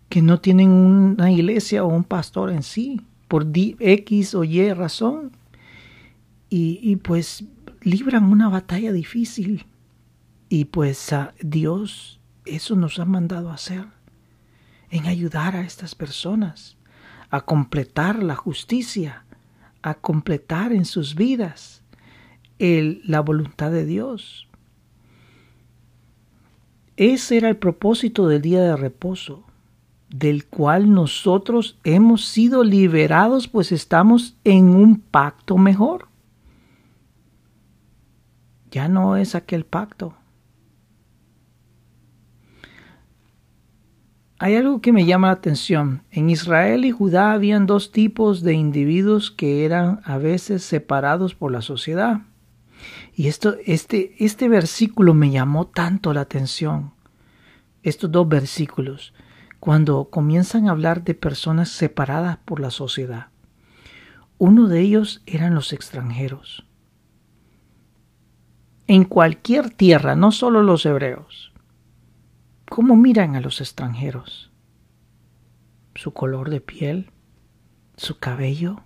que 0.09 0.23
no 0.23 0.39
tienen 0.39 0.71
una 0.71 1.31
iglesia 1.31 1.83
o 1.83 1.87
un 1.87 2.03
pastor 2.03 2.49
en 2.49 2.63
sí, 2.63 3.01
por 3.27 3.45
X 3.53 4.33
o 4.33 4.43
Y 4.43 4.73
razón. 4.73 5.31
Y, 6.49 6.95
pues 6.97 7.45
libran 7.81 8.25
una 8.25 8.49
batalla 8.49 8.91
difícil. 8.91 9.67
Y 10.49 10.65
pues 10.65 11.13
a 11.13 11.33
Dios 11.41 12.19
eso 12.45 12.75
nos 12.75 12.97
ha 12.97 13.05
mandado 13.05 13.51
hacer, 13.51 13.85
en 14.89 15.05
ayudar 15.05 15.55
a 15.55 15.61
estas 15.61 15.95
personas 15.95 16.75
a 17.33 17.41
completar 17.41 18.21
la 18.21 18.35
justicia, 18.35 19.25
a 19.81 19.95
completar 19.95 20.71
en 20.71 20.85
sus 20.85 21.15
vidas 21.15 21.81
el, 22.59 23.01
la 23.05 23.21
voluntad 23.21 23.71
de 23.71 23.87
Dios. 23.87 24.47
Ese 26.95 27.37
era 27.37 27.49
el 27.49 27.57
propósito 27.57 28.27
del 28.27 28.43
día 28.43 28.61
de 28.61 28.77
reposo, 28.77 29.43
del 30.11 30.45
cual 30.45 30.93
nosotros 30.93 31.79
hemos 31.83 32.23
sido 32.23 32.63
liberados, 32.63 33.47
pues 33.47 33.71
estamos 33.71 34.37
en 34.43 34.69
un 34.69 34.99
pacto 34.99 35.57
mejor. 35.57 36.09
Ya 38.69 38.87
no 38.87 39.17
es 39.17 39.33
aquel 39.33 39.65
pacto. 39.65 40.13
Hay 44.39 44.55
algo 44.55 44.81
que 44.81 44.91
me 44.91 45.05
llama 45.05 45.27
la 45.27 45.33
atención. 45.33 46.03
En 46.11 46.29
Israel 46.29 46.85
y 46.85 46.91
Judá 46.91 47.31
habían 47.31 47.65
dos 47.65 47.91
tipos 47.91 48.41
de 48.41 48.53
individuos 48.53 49.31
que 49.31 49.63
eran 49.63 50.01
a 50.03 50.17
veces 50.17 50.63
separados 50.63 51.35
por 51.35 51.51
la 51.51 51.61
sociedad. 51.61 52.21
Y 53.15 53.27
esto, 53.27 53.55
este, 53.65 54.15
este 54.19 54.49
versículo 54.49 55.13
me 55.13 55.29
llamó 55.31 55.67
tanto 55.67 56.13
la 56.13 56.21
atención. 56.21 56.91
Estos 57.83 58.11
dos 58.11 58.27
versículos, 58.27 59.13
cuando 59.59 60.09
comienzan 60.09 60.67
a 60.67 60.71
hablar 60.71 61.03
de 61.03 61.13
personas 61.13 61.69
separadas 61.69 62.37
por 62.43 62.59
la 62.59 62.71
sociedad. 62.71 63.27
Uno 64.37 64.67
de 64.67 64.81
ellos 64.81 65.21
eran 65.25 65.55
los 65.55 65.71
extranjeros. 65.71 66.65
En 68.87 69.05
cualquier 69.05 69.69
tierra, 69.69 70.15
no 70.15 70.33
solo 70.33 70.63
los 70.63 70.85
hebreos, 70.85 71.52
¿Cómo 72.73 72.95
miran 72.95 73.35
a 73.35 73.39
los 73.39 73.61
extranjeros? 73.61 74.49
Su 75.93 76.11
color 76.11 76.49
de 76.49 76.59
piel, 76.59 77.11
su 77.97 78.17
cabello, 78.17 78.81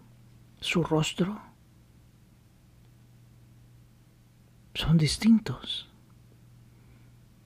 su 0.59 0.83
rostro. 0.83 1.39
Son 4.73 4.97
distintos. 4.97 5.87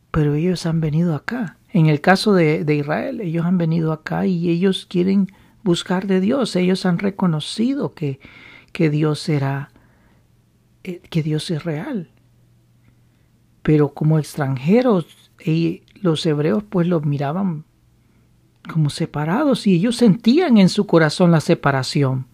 Pero 0.09 0.33
ellos 0.33 0.65
han 0.65 0.81
venido 0.81 1.13
acá. 1.13 1.57
En 1.73 1.85
el 1.85 2.01
caso 2.01 2.33
de, 2.33 2.65
Israel, 2.67 3.21
ellos 3.21 3.45
han 3.45 3.59
venido 3.59 3.91
acá 3.91 4.25
y 4.25 4.49
ellos 4.49 4.87
quieren 4.89 5.27
buscar 5.61 6.07
de 6.07 6.21
Dios. 6.21 6.55
Ellos 6.55 6.87
han 6.87 6.97
reconocido 6.97 7.93
que, 7.93 8.19
que 8.71 8.89
Dios 8.89 9.29
era, 9.29 9.69
eh, 10.83 11.03
que 11.07 11.21
Dios 11.21 11.51
es 11.51 11.63
real. 11.63 12.09
Pero 13.61 13.93
como 13.93 14.19
extranjeros, 14.19 15.05
los 16.01 16.25
hebreos 16.25 16.63
pues 16.63 16.87
los 16.87 17.05
miraban 17.05 17.65
como 18.71 18.89
separados 18.89 19.65
y 19.67 19.75
ellos 19.75 19.97
sentían 19.97 20.57
en 20.57 20.69
su 20.69 20.85
corazón 20.85 21.31
la 21.31 21.41
separación. 21.41 22.27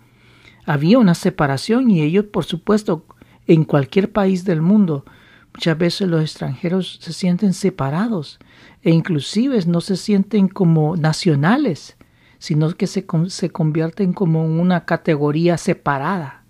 Había 0.66 1.00
una 1.00 1.16
separación 1.16 1.90
y 1.90 2.02
ellos, 2.02 2.26
por 2.26 2.44
supuesto, 2.44 3.06
en 3.46 3.64
cualquier 3.64 4.12
país 4.12 4.44
del 4.44 4.62
mundo, 4.62 5.06
muchas 5.54 5.78
veces 5.78 6.10
los 6.10 6.22
extranjeros 6.22 7.00
se 7.02 7.14
sienten 7.14 7.54
separados 7.54 8.40
e 8.82 8.92
inclusive 8.92 9.66
no 9.66 9.80
se 9.80 9.96
sienten 9.96 10.50
como 10.50 10.98
nacionales, 10.98 11.96
sino 12.40 12.70
que 12.76 12.88
se, 12.88 13.06
se 13.30 13.50
convierten 13.50 14.14
como 14.14 14.46
una 14.46 14.86
categoría 14.86 15.58
separada. 15.58 16.44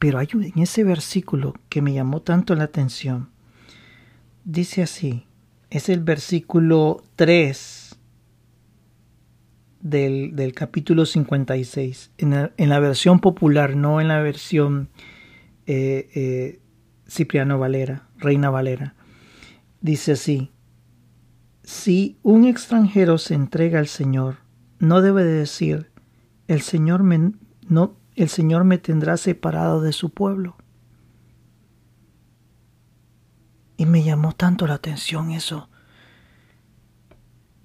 Pero 0.00 0.18
hay 0.18 0.28
en 0.32 0.60
ese 0.60 0.82
versículo 0.82 1.54
que 1.68 1.80
me 1.80 1.92
llamó 1.92 2.22
tanto 2.22 2.56
la 2.56 2.64
atención 2.64 3.28
dice 4.44 4.82
así, 4.82 5.26
es 5.70 5.88
el 5.88 6.00
versículo 6.00 7.02
3. 7.16 7.86
del, 9.80 10.36
del 10.36 10.52
capítulo 10.52 11.06
56, 11.06 12.10
en 12.18 12.30
la, 12.30 12.52
en 12.58 12.68
la, 12.68 12.80
versión 12.80 13.20
popular, 13.20 13.76
no 13.76 14.00
en 14.00 14.08
la 14.08 14.20
versión 14.20 14.90
eh, 15.66 16.10
eh, 16.14 16.60
Cipriano 17.08 17.58
Valera, 17.58 18.08
Reina 18.18 18.50
Valera. 18.50 18.94
Dice 19.80 20.12
así, 20.12 20.50
si 21.62 22.18
un 22.22 22.44
extranjero 22.44 23.16
se 23.16 23.34
entrega 23.34 23.78
al 23.78 23.86
Señor, 23.86 24.36
no 24.80 25.00
debe 25.00 25.24
de 25.24 25.32
decir, 25.32 25.90
el 26.46 26.60
Señor 26.60 27.02
me, 27.02 27.32
no, 27.66 27.96
el 28.22 28.28
Señor 28.28 28.64
me 28.64 28.78
tendrá 28.78 29.16
separado 29.16 29.80
de 29.80 29.92
su 29.92 30.10
pueblo. 30.10 30.56
Y 33.76 33.86
me 33.86 34.02
llamó 34.02 34.34
tanto 34.34 34.66
la 34.66 34.74
atención 34.74 35.30
eso. 35.30 35.70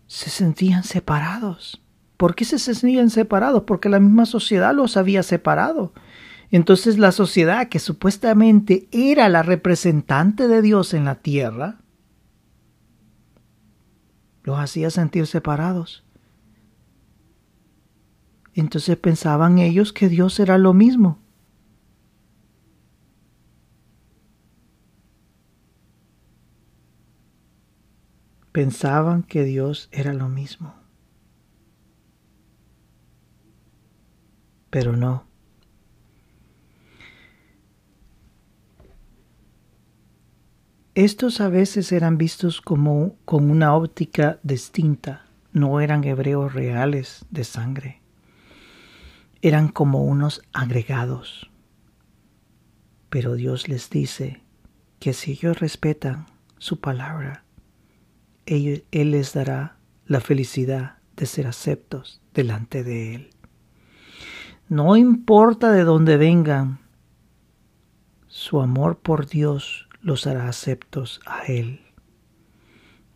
Se 0.07 0.29
sentían 0.29 0.83
separados. 0.83 1.81
¿Por 2.15 2.35
qué 2.35 2.45
se 2.45 2.57
sentían 2.57 3.09
separados? 3.09 3.63
Porque 3.63 3.89
la 3.89 3.99
misma 3.99 4.25
sociedad 4.25 4.73
los 4.73 4.95
había 4.95 5.23
separado. 5.23 5.93
Entonces 6.51 6.97
la 6.97 7.11
sociedad 7.11 7.67
que 7.67 7.79
supuestamente 7.79 8.87
era 8.91 9.27
la 9.27 9.43
representante 9.43 10.47
de 10.47 10.61
Dios 10.61 10.93
en 10.93 11.03
la 11.03 11.15
tierra, 11.15 11.79
los 14.43 14.57
hacía 14.57 14.89
sentir 14.89 15.27
separados. 15.27 16.04
Entonces 18.55 18.95
pensaban 18.95 19.59
ellos 19.59 19.91
que 19.91 20.07
Dios 20.07 20.39
era 20.39 20.57
lo 20.57 20.73
mismo. 20.73 21.19
Pensaban 28.53 29.23
que 29.23 29.43
Dios 29.43 29.89
era 29.91 30.13
lo 30.13 30.29
mismo. 30.29 30.73
Pero 34.69 34.95
no. 34.95 35.25
Estos 40.93 41.41
a 41.41 41.49
veces 41.49 41.91
eran 41.91 42.17
vistos 42.17 42.61
como 42.61 43.17
con 43.25 43.51
una 43.51 43.75
óptica 43.75 44.39
distinta, 44.43 45.25
no 45.51 45.81
eran 45.81 46.05
hebreos 46.05 46.53
reales 46.53 47.25
de 47.29 47.43
sangre, 47.43 48.04
eran 49.47 49.67
como 49.67 50.03
unos 50.03 50.41
agregados. 50.53 51.51
Pero 53.11 53.35
Dios 53.35 53.67
les 53.67 53.91
dice 53.91 54.41
que 54.97 55.13
si 55.13 55.33
ellos 55.33 55.59
respetan 55.59 56.25
su 56.57 56.79
palabra, 56.79 57.43
Él, 58.47 58.85
les 58.91 59.33
dará 59.33 59.77
la 60.07 60.19
felicidad 60.19 60.97
de 61.15 61.27
ser 61.27 61.45
aceptos 61.45 62.23
delante 62.33 62.83
de 62.83 63.13
Él. 63.13 63.29
No 64.67 64.97
importa 64.97 65.71
de 65.71 65.83
dónde 65.83 66.17
vengan, 66.17 66.79
su 68.25 68.61
amor 68.61 68.97
por 68.97 69.27
Dios 69.27 69.87
los 70.01 70.25
hará 70.25 70.49
aceptos 70.49 71.21
a 71.27 71.43
Él. 71.43 71.81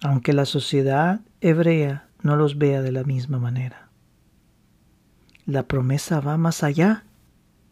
Aunque 0.03 0.33
la 0.33 0.45
sociedad 0.45 1.21
hebrea 1.41 2.07
no 2.21 2.35
los 2.35 2.59
vea 2.59 2.83
de 2.83 2.91
la 2.91 3.03
misma 3.03 3.39
manera. 3.39 3.88
La 5.49 5.63
promesa 5.63 6.19
va 6.19 6.37
más 6.37 6.61
allá, 6.61 7.05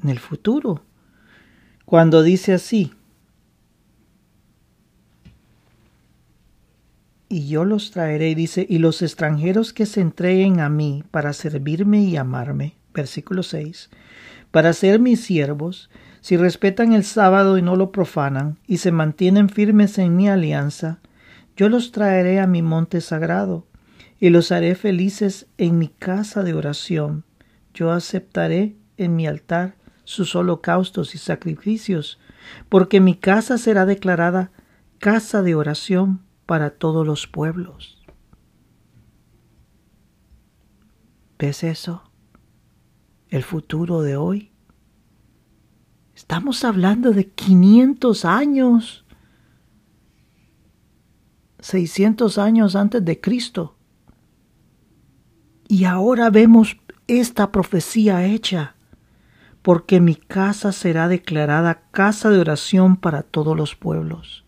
en 0.01 0.09
el 0.09 0.17
futuro, 0.17 0.81
cuando 1.85 2.23
dice 2.23 2.55
así, 2.55 2.91
y 7.29 7.47
yo 7.47 7.65
los 7.65 7.91
traeré, 7.91 8.33
dice, 8.33 8.65
y 8.67 8.79
los 8.79 9.03
extranjeros 9.03 9.73
que 9.73 9.85
se 9.85 10.01
entreguen 10.01 10.59
a 10.59 10.69
mí 10.69 11.03
para 11.11 11.33
servirme 11.33 12.01
y 12.01 12.17
amarme, 12.17 12.73
versículo 12.95 13.43
6, 13.43 13.91
para 14.49 14.73
ser 14.73 14.99
mis 14.99 15.23
siervos, 15.23 15.91
si 16.21 16.35
respetan 16.35 16.93
el 16.93 17.03
sábado 17.03 17.59
y 17.59 17.61
no 17.61 17.75
lo 17.75 17.91
profanan, 17.91 18.57
y 18.65 18.77
se 18.77 18.91
mantienen 18.91 19.49
firmes 19.49 19.99
en 19.99 20.15
mi 20.15 20.27
alianza, 20.27 20.97
yo 21.55 21.69
los 21.69 21.91
traeré 21.91 22.39
a 22.39 22.47
mi 22.47 22.63
monte 22.63 23.01
sagrado, 23.01 23.67
y 24.19 24.31
los 24.31 24.51
haré 24.51 24.73
felices 24.73 25.45
en 25.59 25.77
mi 25.77 25.89
casa 25.89 26.41
de 26.41 26.55
oración. 26.55 27.26
Yo 27.77 27.91
aceptaré 27.91 28.75
en 28.97 29.15
mi 29.15 29.27
altar 29.27 29.77
sus 30.03 30.35
holocaustos 30.35 31.13
y 31.13 31.19
sacrificios, 31.19 32.17
porque 32.69 32.99
mi 32.99 33.15
casa 33.15 33.59
será 33.59 33.85
declarada 33.85 34.51
casa 34.97 35.43
de 35.43 35.53
oración 35.53 36.23
para 36.47 36.71
todos 36.71 37.05
los 37.05 37.27
pueblos. 37.27 38.03
¿Ves 41.37 41.63
eso? 41.63 42.09
El 43.29 43.43
futuro 43.43 44.01
de 44.01 44.15
hoy 44.17 44.51
Estamos 46.15 46.63
hablando 46.63 47.11
de 47.11 47.29
500 47.29 48.25
años, 48.25 49.05
600 51.59 52.39
años 52.39 52.75
antes 52.75 53.05
de 53.05 53.21
Cristo. 53.21 53.77
Y 55.67 55.83
ahora 55.83 56.31
vemos 56.31 56.75
esta 57.07 57.51
profecía 57.51 58.25
hecha, 58.25 58.75
porque 59.61 59.99
mi 59.99 60.15
casa 60.15 60.71
será 60.71 61.07
declarada 61.07 61.81
casa 61.91 62.29
de 62.29 62.39
oración 62.39 62.97
para 62.97 63.23
todos 63.23 63.55
los 63.55 63.75
pueblos. 63.75 64.43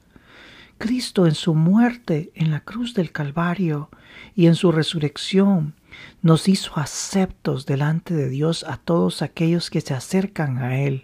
Cristo 0.77 1.25
en 1.25 1.35
su 1.35 1.55
muerte 1.55 2.31
en 2.35 2.51
la 2.51 2.61
cruz 2.61 2.93
del 2.93 3.11
Calvario 3.11 3.89
y 4.35 4.47
en 4.47 4.55
su 4.55 4.71
resurrección 4.71 5.75
nos 6.21 6.47
hizo 6.47 6.71
aceptos 6.79 7.65
delante 7.65 8.13
de 8.13 8.29
Dios 8.29 8.63
a 8.63 8.77
todos 8.77 9.21
aquellos 9.21 9.69
que 9.69 9.81
se 9.81 9.93
acercan 9.93 10.57
a 10.59 10.79
Él 10.79 11.01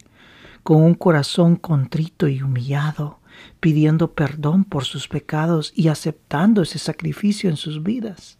con 0.63 0.81
un 0.81 0.95
corazón 0.95 1.57
contrito 1.57 2.27
y 2.27 2.41
humillado, 2.41 3.19
pidiendo 3.59 4.13
perdón 4.13 4.63
por 4.63 4.83
sus 4.83 5.07
pecados 5.07 5.71
y 5.75 5.89
aceptando 5.89 6.63
ese 6.63 6.79
sacrificio 6.79 7.51
en 7.51 7.55
sus 7.55 7.83
vidas. 7.83 8.39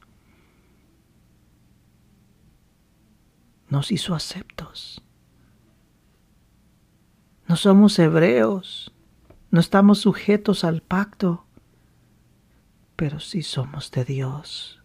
Nos 3.69 3.91
hizo 3.91 4.15
aceptos. 4.15 5.01
No 7.47 7.55
somos 7.55 7.97
hebreos, 7.99 8.91
no 9.51 9.59
estamos 9.59 9.99
sujetos 9.99 10.63
al 10.63 10.81
pacto, 10.81 11.45
pero 12.95 13.19
sí 13.19 13.43
somos 13.43 13.91
de 13.91 14.05
Dios. 14.05 14.81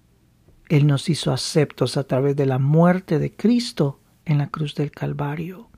Él 0.69 0.87
nos 0.87 1.09
hizo 1.09 1.33
aceptos 1.33 1.97
a 1.97 2.05
través 2.05 2.37
de 2.37 2.47
la 2.47 2.59
muerte 2.59 3.19
de 3.19 3.35
Cristo 3.35 4.01
en 4.25 4.39
la 4.39 4.49
cruz 4.49 4.75
del 4.75 4.91
Calvario. 4.91 5.69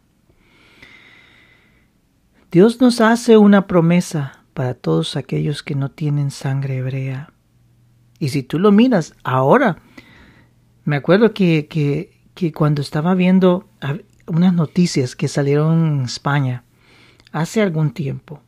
Dios 2.50 2.80
nos 2.80 3.00
hace 3.00 3.38
una 3.38 3.66
promesa 3.66 4.44
para 4.52 4.74
todos 4.74 5.16
aquellos 5.16 5.62
que 5.62 5.74
no 5.74 5.90
tienen 5.90 6.30
sangre 6.30 6.76
hebrea. 6.78 7.32
Y 8.18 8.28
si 8.28 8.42
tú 8.42 8.58
lo 8.58 8.70
miras 8.72 9.14
ahora, 9.24 9.78
me 10.84 10.96
acuerdo 10.96 11.32
que, 11.32 11.66
que, 11.68 12.21
que 12.34 12.52
cuando 12.52 12.82
estaba 12.82 13.14
viendo 13.14 13.68
unas 14.26 14.54
noticias 14.54 15.16
que 15.16 15.28
salieron 15.28 15.98
en 15.98 16.04
España 16.04 16.64
hace 17.32 17.62
algún 17.62 17.92
tiempo, 17.92 18.40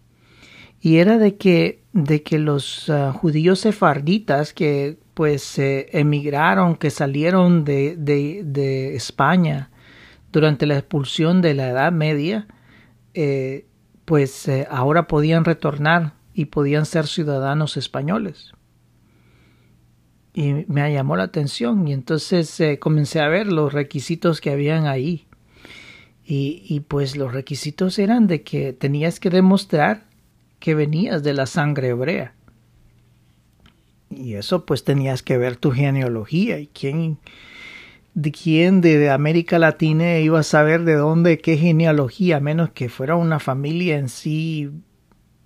y 0.81 0.97
era 0.99 1.16
de 1.18 1.37
que, 1.37 1.83
de 1.92 2.23
que 2.23 2.38
los 2.38 2.88
uh, 2.90 3.12
judíos 3.12 3.61
sefarditas 3.61 4.53
que 4.53 4.99
pues 5.14 5.59
emigraron, 5.59 6.75
que 6.75 6.90
salieron 6.90 7.64
de, 7.64 7.97
de, 7.97 8.42
de, 8.44 8.97
España 8.97 9.70
durante 10.33 10.66
la 10.66 10.77
expulsión 10.77 11.40
de 11.40 11.55
la 11.55 11.68
Edad 11.68 11.92
Media, 11.92 12.49
eh, 13.14 13.66
pues 14.05 14.49
eh, 14.49 14.66
ahora 14.70 15.07
podían 15.07 15.44
retornar 15.44 16.14
y 16.35 16.47
podían 16.47 16.85
ser 16.85 17.07
ciudadanos 17.07 17.77
españoles. 17.77 18.53
Y 20.35 20.64
me 20.66 20.92
llamó 20.92 21.16
la 21.16 21.23
atención 21.25 21.87
y 21.87 21.92
entonces 21.92 22.59
eh, 22.59 22.81
comencé 22.81 23.20
a 23.20 23.29
ver 23.29 23.47
los 23.47 23.73
requisitos 23.73 24.40
que 24.40 24.51
habían 24.51 24.87
ahí. 24.87 25.27
Y, 26.27 26.64
y 26.68 26.81
pues 26.81 27.16
los 27.16 27.33
requisitos 27.33 27.99
eran 27.99 28.27
de 28.27 28.42
que 28.42 28.73
tenías 28.73 29.20
que 29.20 29.31
demostrar 29.31 30.07
que 30.59 30.75
venías 30.75 31.23
de 31.23 31.35
la 31.35 31.47
sangre 31.47 31.88
hebrea. 31.88 32.35
Y 34.11 34.35
eso 34.35 34.64
pues 34.64 34.85
tenías 34.85 35.23
que 35.23 35.38
ver 35.38 35.57
tu 35.57 35.70
genealogía 35.70 36.59
y 36.59 36.68
quién, 36.68 37.18
de 38.14 38.33
quién 38.33 38.81
de 38.81 39.11
América 39.11 39.59
Latina 39.59 40.18
iba 40.18 40.40
a 40.40 40.44
saber 40.44 40.85
de 40.85 40.94
dónde, 40.94 41.38
qué 41.38 41.57
genealogía, 41.57 42.40
menos 42.40 42.70
que 42.70 42.88
fuera 42.88 43.16
una 43.16 43.40
familia 43.40 43.99
en 43.99 44.09
sí 44.09 44.70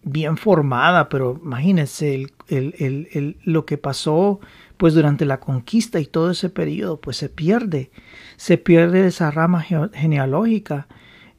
bien 0.02 0.36
formada, 0.36 1.08
pero 1.08 1.40
imagínense 1.42 2.14
el, 2.14 2.32
el, 2.48 3.08
el, 3.12 3.36
lo 3.42 3.66
que 3.66 3.78
pasó 3.78 4.40
pues 4.78 4.94
durante 4.94 5.26
la 5.26 5.40
conquista 5.40 6.00
y 6.00 6.06
todo 6.06 6.30
ese 6.30 6.48
periodo, 6.48 7.00
pues 7.00 7.16
se 7.16 7.28
pierde, 7.28 7.90
se 8.36 8.56
pierde 8.56 9.06
esa 9.06 9.30
rama 9.30 9.60
genealógica 9.60 10.86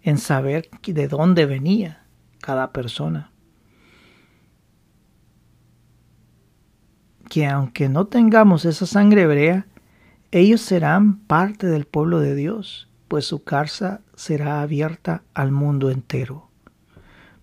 en 0.03 0.17
saber 0.17 0.69
de 0.85 1.07
dónde 1.07 1.45
venía 1.45 2.05
cada 2.41 2.71
persona. 2.73 3.31
Que 7.29 7.47
aunque 7.47 7.87
no 7.89 8.07
tengamos 8.07 8.65
esa 8.65 8.85
sangre 8.85 9.21
hebrea, 9.21 9.67
ellos 10.31 10.61
serán 10.61 11.19
parte 11.19 11.67
del 11.67 11.85
pueblo 11.85 12.19
de 12.19 12.35
Dios, 12.35 12.89
pues 13.07 13.25
su 13.25 13.43
casa 13.43 14.01
será 14.15 14.61
abierta 14.61 15.23
al 15.33 15.51
mundo 15.51 15.91
entero. 15.91 16.49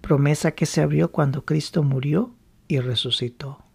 Promesa 0.03 0.53
que 0.53 0.67
se 0.67 0.83
abrió 0.83 1.11
cuando 1.11 1.45
Cristo 1.45 1.83
murió 1.83 2.35
y 2.69 2.81
resucitó. 2.81 3.66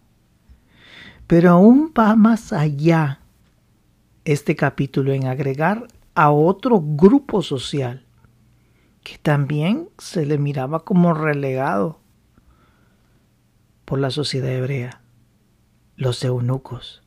Pero 1.32 1.52
aún 1.52 1.94
va 1.98 2.14
más 2.14 2.52
allá 2.52 3.20
este 4.26 4.54
capítulo 4.54 5.14
en 5.14 5.28
agregar 5.28 5.88
a 6.14 6.30
otro 6.30 6.78
grupo 6.84 7.40
social 7.40 8.04
que 9.02 9.16
también 9.16 9.88
se 9.96 10.26
le 10.26 10.36
miraba 10.36 10.84
como 10.84 11.14
relegado 11.14 12.00
por 13.86 13.98
la 13.98 14.10
sociedad 14.10 14.50
hebrea, 14.52 15.00
los 15.96 16.22
eunucos. 16.22 17.02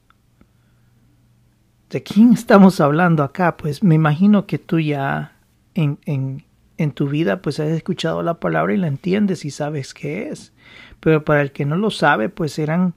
¿De 1.92 2.02
quién 2.02 2.34
estamos 2.34 2.82
hablando 2.82 3.22
acá? 3.22 3.58
Pues 3.58 3.84
me 3.84 3.94
imagino 3.94 4.48
que 4.48 4.58
tú 4.58 4.80
ya 4.80 5.38
en, 5.76 6.00
en, 6.06 6.46
en 6.80 6.92
tu 6.94 7.10
vida 7.10 7.44
pues 7.44 7.60
has 7.60 7.70
escuchado 7.70 8.24
la 8.24 8.40
palabra 8.40 8.74
y 8.74 8.78
la 8.78 8.88
entiendes 8.88 9.46
y 9.46 9.52
sabes 9.52 9.94
qué 9.94 10.30
es. 10.30 10.52
Pero 11.00 11.24
para 11.24 11.44
el 11.44 11.52
que 11.52 11.66
no 11.66 11.76
lo 11.76 11.92
sabe, 11.92 12.30
pues 12.30 12.58
eran 12.58 12.96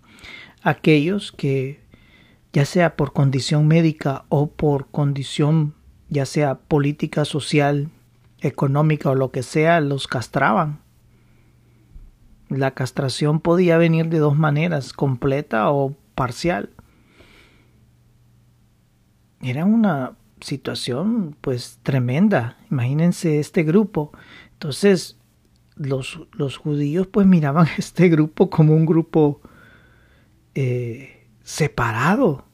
aquellos 0.63 1.33
que 1.33 1.81
ya 2.53 2.65
sea 2.65 2.97
por 2.97 3.13
condición 3.13 3.67
médica 3.67 4.25
o 4.29 4.49
por 4.51 4.89
condición 4.89 5.75
ya 6.09 6.25
sea 6.27 6.57
política, 6.57 7.25
social, 7.25 7.91
económica 8.41 9.11
o 9.11 9.15
lo 9.15 9.31
que 9.31 9.43
sea, 9.43 9.81
los 9.81 10.07
castraban. 10.07 10.81
La 12.49 12.71
castración 12.71 13.41
podía 13.41 13.77
venir 13.77 14.09
de 14.09 14.19
dos 14.19 14.37
maneras, 14.37 14.93
completa 14.93 15.71
o 15.71 15.95
parcial. 16.15 16.71
Era 19.43 19.65
una 19.65 20.17
situación 20.41 21.37
pues 21.41 21.79
tremenda. 21.83 22.57
Imagínense 22.71 23.39
este 23.39 23.65
grupo. 23.65 24.13
Entonces 24.53 25.19
los, 25.77 26.21
los 26.33 26.57
judíos 26.57 27.07
pues 27.07 27.27
miraban 27.27 27.67
este 27.79 28.09
grupo 28.09 28.49
como 28.49 28.75
un 28.75 28.87
grupo 28.87 29.43
eh, 30.61 31.29
separado. 31.45 32.45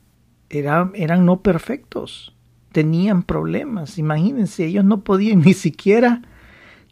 eran 0.50 1.24
no 1.24 1.40
perfectos. 1.40 2.36
Tenían 2.70 3.22
problemas. 3.22 3.96
Imagínense, 3.96 4.66
ellos 4.66 4.84
no 4.84 5.04
podían 5.04 5.40
ni 5.44 5.54
siquiera 5.54 6.20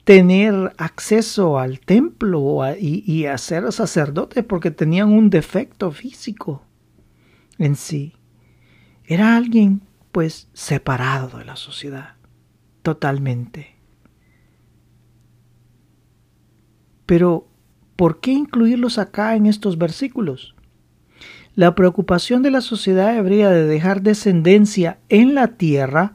tener 0.04 0.72
acceso 0.78 1.58
al 1.58 1.80
templo 1.80 2.62
y, 2.80 3.04
y 3.06 3.26
a 3.26 3.36
ser 3.36 3.70
sacerdotes 3.72 4.42
porque 4.42 4.70
tenían 4.70 5.12
un 5.12 5.28
defecto 5.28 5.90
físico 5.90 6.62
en 7.58 7.76
sí. 7.76 8.14
Era 9.04 9.36
alguien 9.36 9.82
pues 10.12 10.48
separado 10.54 11.38
de 11.38 11.44
la 11.44 11.56
sociedad, 11.56 12.16
totalmente. 12.82 13.76
Pero, 17.04 17.48
¿por 17.96 18.20
qué 18.20 18.32
incluirlos 18.32 18.96
acá 18.96 19.36
en 19.36 19.44
estos 19.44 19.76
versículos? 19.76 20.54
La 21.54 21.74
preocupación 21.74 22.42
de 22.42 22.50
la 22.50 22.60
sociedad 22.60 23.16
hebrea 23.16 23.50
de 23.50 23.66
dejar 23.66 24.02
descendencia 24.02 24.98
en 25.08 25.34
la 25.34 25.48
tierra 25.48 26.14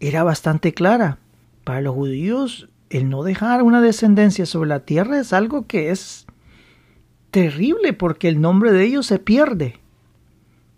era 0.00 0.24
bastante 0.24 0.74
clara. 0.74 1.18
Para 1.62 1.80
los 1.80 1.94
judíos, 1.94 2.68
el 2.90 3.08
no 3.08 3.22
dejar 3.22 3.62
una 3.62 3.80
descendencia 3.80 4.44
sobre 4.44 4.68
la 4.68 4.80
tierra 4.80 5.20
es 5.20 5.32
algo 5.32 5.66
que 5.66 5.90
es 5.90 6.26
terrible 7.30 7.92
porque 7.92 8.28
el 8.28 8.40
nombre 8.40 8.72
de 8.72 8.84
ellos 8.84 9.06
se 9.06 9.18
pierde. 9.18 9.78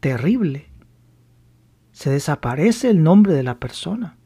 Terrible 0.01 0.67
se 1.95 2.11
desaparece 2.11 2.91
el 2.91 3.03
nombre 3.03 3.33
de 3.33 3.45
la 3.45 3.59
persona. 3.59 4.17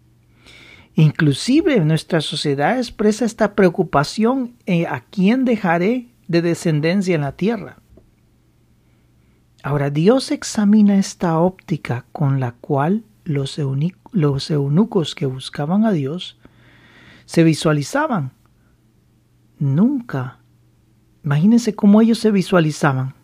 Inclusive 0.95 1.79
nuestra 1.81 2.21
sociedad 2.23 2.79
expresa 2.79 3.25
esta 3.25 3.55
preocupación 3.55 4.57
en 4.67 4.87
a 4.87 5.05
quién 5.05 5.45
dejaré 5.45 6.09
de 6.27 6.43
descendencia 6.43 7.14
en 7.14 7.21
la 7.21 7.37
tierra. 7.37 7.77
Ahora 9.62 9.90
Dios 9.90 10.31
examina 10.31 10.99
esta 10.99 11.38
óptica 11.38 12.07
con 12.12 12.38
la 12.40 12.53
cual 12.53 13.05
los, 13.25 13.59
eunucos 13.59 15.14
que 15.14 15.27
buscaban 15.27 15.85
a 15.85 15.92
Dios 15.92 16.38
se 17.27 17.42
visualizaban. 17.42 18.33
Nunca. 19.59 20.38
Imagínense 21.25 21.75
cómo 21.75 22.01
ellos 22.01 22.18
se 22.18 22.31
visualizaban. 22.31 23.14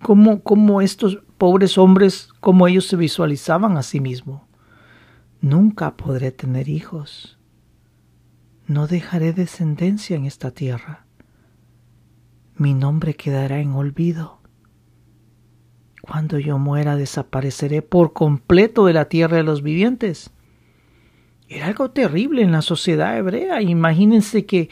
Cómo, 0.00 0.42
cómo 0.42 0.80
estos 0.80 1.18
pobres 1.36 1.76
hombres 1.76 2.30
como 2.40 2.68
ellos 2.68 2.86
se 2.86 2.96
visualizaban 2.96 3.76
a 3.76 3.82
sí 3.82 4.00
mismos. 4.00 4.42
Nunca 5.40 5.96
podré 5.96 6.30
tener 6.30 6.68
hijos. 6.68 7.38
No 8.66 8.86
dejaré 8.86 9.32
descendencia 9.32 10.16
en 10.16 10.24
esta 10.24 10.52
tierra. 10.52 11.04
Mi 12.54 12.74
nombre 12.74 13.14
quedará 13.14 13.60
en 13.60 13.72
olvido. 13.72 14.37
Cuando 16.08 16.38
yo 16.38 16.58
muera 16.58 16.96
desapareceré 16.96 17.82
por 17.82 18.14
completo 18.14 18.86
de 18.86 18.94
la 18.94 19.10
tierra 19.10 19.36
de 19.36 19.42
los 19.42 19.62
vivientes. 19.62 20.30
Era 21.48 21.66
algo 21.66 21.90
terrible 21.90 22.42
en 22.42 22.50
la 22.52 22.62
sociedad 22.62 23.16
hebrea. 23.18 23.60
Imagínense 23.60 24.46
que, 24.46 24.70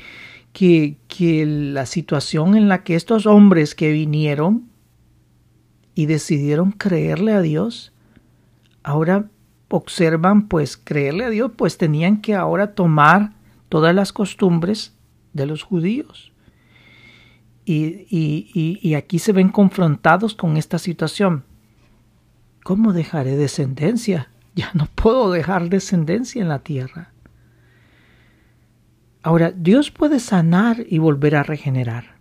que, 0.54 0.96
que 1.08 1.44
la 1.44 1.84
situación 1.84 2.56
en 2.56 2.68
la 2.68 2.84
que 2.84 2.94
estos 2.94 3.26
hombres 3.26 3.74
que 3.74 3.92
vinieron 3.92 4.70
y 5.94 6.06
decidieron 6.06 6.72
creerle 6.72 7.32
a 7.32 7.42
Dios, 7.42 7.92
ahora 8.82 9.28
observan 9.68 10.48
pues 10.48 10.76
creerle 10.76 11.24
a 11.24 11.30
Dios, 11.30 11.50
pues 11.56 11.76
tenían 11.76 12.22
que 12.22 12.34
ahora 12.34 12.74
tomar 12.74 13.32
todas 13.68 13.94
las 13.94 14.12
costumbres 14.12 14.94
de 15.34 15.46
los 15.46 15.62
judíos. 15.62 16.32
Y, 17.68 18.06
y, 18.08 18.78
y, 18.80 18.94
aquí 18.94 19.18
se 19.18 19.32
ven 19.32 19.48
confrontados 19.48 20.36
con 20.36 20.56
esta 20.56 20.78
situación. 20.78 21.44
¿Cómo 22.62 22.92
dejaré 22.92 23.36
descendencia? 23.36 24.30
Ya 24.56 24.70
no 24.72 24.86
puedo 24.86 25.30
dejar 25.32 25.68
descendencia 25.68 26.40
en 26.40 26.48
la 26.48 26.60
tierra. 26.60 27.12
Ahora, 29.22 29.50
Dios 29.50 29.90
puede 29.90 30.18
sanar 30.18 30.86
y 30.88 30.96
volver 30.96 31.36
a 31.36 31.42
regenerar. 31.42 32.16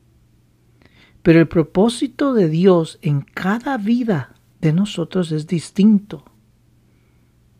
Pero 1.21 1.39
el 1.39 1.47
propósito 1.47 2.33
de 2.33 2.49
Dios 2.49 2.99
en 3.01 3.21
cada 3.21 3.77
vida 3.77 4.35
de 4.59 4.73
nosotros 4.73 5.31
es 5.31 5.47
distinto. 5.47 6.25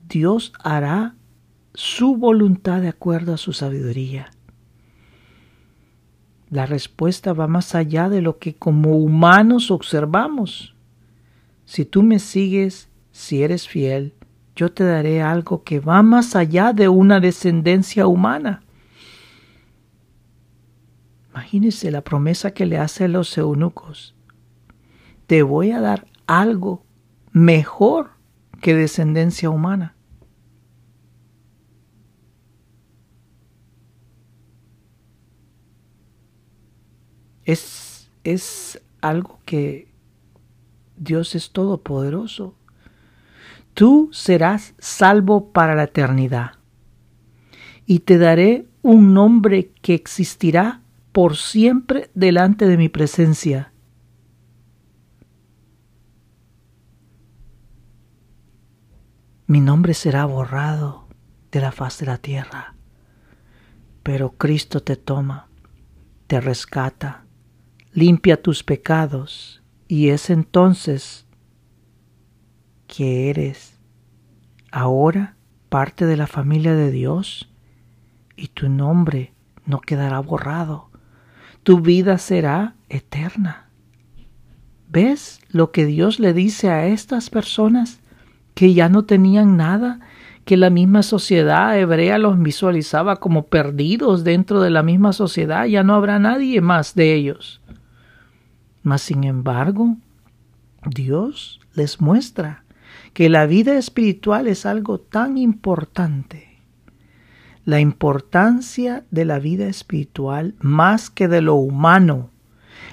Dios 0.10 0.52
hará 0.62 1.16
su 1.74 2.18
voluntad 2.18 2.82
de 2.82 2.90
acuerdo 2.90 3.34
a 3.34 3.38
su 3.38 3.54
sabiduría. 3.54 4.32
La 6.56 6.66
respuesta 6.66 7.34
va 7.34 7.48
más 7.48 7.76
allá 7.76 8.08
de 8.08 8.22
lo 8.22 8.38
que 8.38 8.56
como 8.56 8.96
humanos 8.96 9.72
observamos. 9.72 10.74
Si 11.66 11.84
tú 11.84 12.02
me 12.02 12.18
sigues, 12.18 12.88
si 13.12 13.44
eres 13.44 13.68
fiel, 13.68 14.14
yo 14.56 14.72
te 14.72 14.86
daré 14.86 15.22
algo 15.22 15.66
que 15.66 15.82
va 15.82 16.02
más 16.02 16.34
allá 16.34 16.72
de 16.72 16.88
una 16.88 17.20
descendencia 17.20 18.08
humana. 18.08 18.64
Imagínese 21.32 21.92
la 21.92 22.00
promesa 22.00 22.52
que 22.52 22.66
le 22.66 22.78
hace 22.78 23.04
a 23.04 23.10
los 23.10 23.38
eunucos. 23.38 24.16
Te 25.28 25.44
voy 25.44 25.72
a 25.72 25.82
dar 25.82 26.08
algo 26.26 26.86
mejor 27.34 28.12
que 28.62 28.76
descendencia 28.76 29.50
humana. 29.50 29.95
Es, 37.46 38.10
es 38.24 38.82
algo 39.02 39.40
que 39.46 39.88
Dios 40.98 41.36
es 41.36 41.52
todopoderoso. 41.52 42.56
Tú 43.74 44.10
serás 44.12 44.74
salvo 44.80 45.52
para 45.52 45.76
la 45.76 45.84
eternidad 45.84 46.54
y 47.86 48.00
te 48.00 48.18
daré 48.18 48.68
un 48.82 49.14
nombre 49.14 49.72
que 49.82 49.94
existirá 49.94 50.82
por 51.12 51.38
siempre 51.38 52.10
delante 52.14 52.68
de 52.68 52.78
mi 52.78 52.90
presencia. 52.90 53.72
Mi 59.48 59.62
nombre 59.62 59.94
será 59.94 60.26
borrado 60.26 61.08
de 61.52 61.62
la 61.62 61.72
faz 61.72 62.00
de 62.00 62.08
la 62.08 62.18
tierra, 62.18 62.76
pero 64.02 64.32
Cristo 64.32 64.82
te 64.82 64.96
toma, 64.96 65.48
te 66.28 66.42
rescata, 66.42 67.25
limpia 67.96 68.40
tus 68.40 68.64
pecados 68.64 69.64
y 69.88 70.10
es 70.10 70.30
entonces 70.30 71.26
que 72.86 73.32
eres 73.32 73.80
ahora 74.72 75.38
parte 75.70 76.06
de 76.06 76.16
la 76.16 76.28
familia 76.28 76.76
de 76.76 76.92
Dios 76.92 77.50
y 78.36 78.50
tu 78.50 78.70
nombre 78.70 79.34
no 79.66 79.82
quedará 79.82 80.20
borrado 80.20 80.92
tu 81.64 81.82
vida 81.82 82.20
será 82.20 82.76
eterna. 82.90 83.72
¿Ves 84.88 85.42
lo 85.50 85.72
que 85.72 85.88
Dios 85.88 86.20
le 86.20 86.32
dice 86.32 86.70
a 86.70 86.86
estas 86.86 87.32
personas? 87.32 88.00
que 88.56 88.74
ya 88.74 88.90
no 88.90 89.04
tenían 89.06 89.58
nada, 89.58 90.00
que 90.46 90.58
la 90.58 90.70
misma 90.70 91.04
sociedad 91.04 91.78
hebrea 91.78 92.18
los 92.18 92.42
visualizaba 92.42 93.18
como 93.18 93.48
perdidos 93.48 94.24
dentro 94.24 94.62
de 94.62 94.70
la 94.70 94.82
misma 94.82 95.14
sociedad, 95.14 95.66
ya 95.66 95.84
no 95.84 95.94
habrá 95.94 96.20
nadie 96.20 96.62
más 96.62 96.96
de 96.96 97.14
ellos. 97.14 97.62
Mas 98.86 99.02
sin 99.02 99.24
embargo, 99.24 99.98
Dios 100.86 101.60
les 101.74 102.00
muestra 102.02 102.66
que 103.14 103.30
la 103.30 103.48
vida 103.48 103.80
espiritual 103.80 104.46
es 104.46 104.68
algo 104.68 105.00
tan 105.00 105.40
importante. 105.40 106.60
La 107.66 107.80
importancia 107.80 109.04
de 109.10 109.26
la 109.26 109.40
vida 109.40 109.66
espiritual 109.66 110.54
más 110.60 111.10
que 111.10 111.28
de 111.28 111.42
lo 111.42 111.56
humano. 111.56 112.30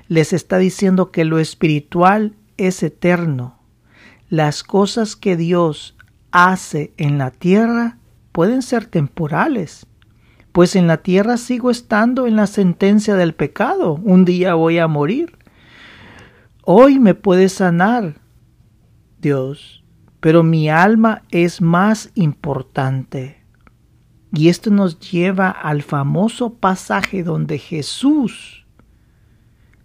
Les 0.09 0.33
está 0.33 0.57
diciendo 0.57 1.11
que 1.11 1.27
lo 1.27 1.39
espiritual 1.39 2.37
es 2.57 2.83
eterno. 2.83 3.59
Las 4.31 4.63
cosas 4.63 5.15
que 5.15 5.37
Dios 5.37 5.95
hace 6.31 6.95
en 6.97 7.19
la 7.19 7.31
tierra 7.31 7.99
pueden 8.33 8.63
ser 8.63 8.87
temporales, 8.87 9.87
pues 10.53 10.75
en 10.75 10.87
la 10.87 11.03
tierra 11.03 11.37
sigo 11.37 11.71
estando 11.71 12.27
en 12.27 12.37
la 12.37 12.47
sentencia 12.47 13.15
del 13.15 13.35
pecado. 13.35 14.01
Un 14.03 14.25
día 14.25 14.55
voy 14.55 14.79
a 14.79 14.89
morir. 14.89 15.42
Hoy 16.63 16.99
me 16.99 17.15
puede 17.15 17.49
sanar 17.49 18.15
Dios, 19.21 19.85
pero 20.21 20.43
mi 20.43 20.69
alma 20.69 21.23
es 21.31 21.61
más 21.61 22.11
importante. 22.15 23.43
Y 24.33 24.49
esto 24.49 24.71
nos 24.71 24.99
lleva 24.99 25.51
al 25.51 25.83
famoso 25.83 26.55
pasaje 26.55 27.23
donde 27.23 27.59
Jesús 27.59 28.67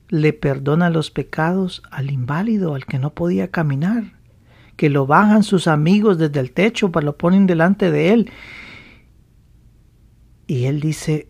le 0.09 0.31
perdona 0.31 0.89
los 0.89 1.11
pecados 1.11 1.83
al 1.91 2.11
inválido, 2.11 2.75
al 2.75 2.85
que 2.85 2.99
no 2.99 3.13
podía 3.13 3.51
caminar 3.51 4.17
que 4.77 4.89
lo 4.89 5.07
bajan 5.07 5.43
sus 5.43 5.67
amigos 5.67 6.17
desde 6.19 6.39
el 6.39 6.51
techo, 6.51 6.91
para 6.91 7.05
lo 7.05 7.17
ponen 7.17 7.47
delante 7.47 7.91
de 7.91 8.13
él. 8.13 8.31
Y 10.45 10.65
él 10.65 10.79
dice, 10.79 11.29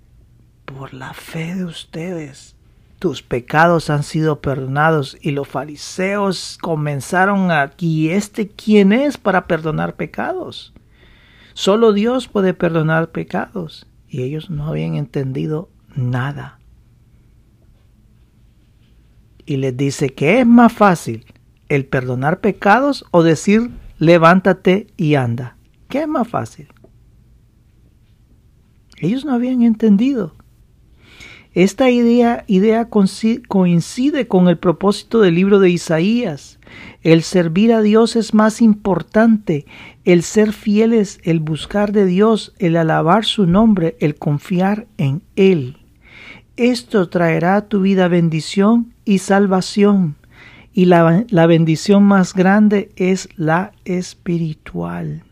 por 0.65 0.93
la 0.93 1.13
fe 1.13 1.55
de 1.55 1.63
ustedes, 1.63 2.56
tus 2.99 3.21
pecados 3.21 3.89
han 3.89 4.03
sido 4.03 4.41
perdonados. 4.41 5.17
Y 5.21 5.31
los 5.31 5.47
fariseos 5.47 6.57
comenzaron 6.62 7.51
aquí, 7.51 8.10
¿este 8.10 8.47
quién 8.47 8.93
es 8.93 9.17
para 9.17 9.47
perdonar 9.47 9.95
pecados? 9.95 10.73
Solo 11.53 11.93
Dios 11.93 12.27
puede 12.27 12.53
perdonar 12.53 13.12
pecados. 13.12 13.88
Y 14.07 14.23
ellos 14.23 14.49
no 14.49 14.67
habían 14.67 14.95
entendido 14.95 15.69
nada. 15.95 16.60
Y 19.45 19.57
les 19.57 19.75
dice 19.75 20.10
que 20.10 20.39
es 20.39 20.45
más 20.45 20.73
fácil 20.73 21.25
el 21.69 21.86
perdonar 21.86 22.39
pecados 22.39 23.05
o 23.12 23.23
decir 23.23 23.71
levántate 23.99 24.88
y 24.97 25.15
anda? 25.15 25.57
¿Qué 25.89 26.01
es 26.01 26.07
más 26.07 26.27
fácil? 26.27 26.67
Ellos 28.97 29.25
no 29.25 29.33
habían 29.33 29.62
entendido. 29.62 30.36
Esta 31.57 31.89
idea, 31.89 32.43
idea 32.45 32.87
coincide 32.87 34.27
con 34.27 34.47
el 34.47 34.59
propósito 34.59 35.21
del 35.21 35.33
libro 35.33 35.57
de 35.57 35.71
Isaías. 35.71 36.59
El 37.01 37.23
servir 37.23 37.73
a 37.73 37.81
Dios 37.81 38.15
es 38.15 38.35
más 38.35 38.61
importante, 38.61 39.65
el 40.05 40.21
ser 40.21 40.53
fieles, 40.53 41.19
el 41.23 41.39
buscar 41.39 41.93
de 41.93 42.05
Dios, 42.05 42.53
el 42.59 42.77
alabar 42.77 43.25
su 43.25 43.47
nombre, 43.47 43.97
el 43.99 44.13
confiar 44.17 44.85
en 44.99 45.23
Él. 45.35 45.77
Esto 46.57 47.09
traerá 47.09 47.55
a 47.55 47.67
tu 47.67 47.81
vida 47.81 48.07
bendición 48.07 48.93
y 49.03 49.17
salvación 49.17 50.15
y 50.73 50.85
la, 50.85 51.25
bendición 51.47 52.03
más 52.03 52.35
grande 52.35 52.91
es 52.97 53.29
la 53.35 53.71
espiritual. 53.83 55.23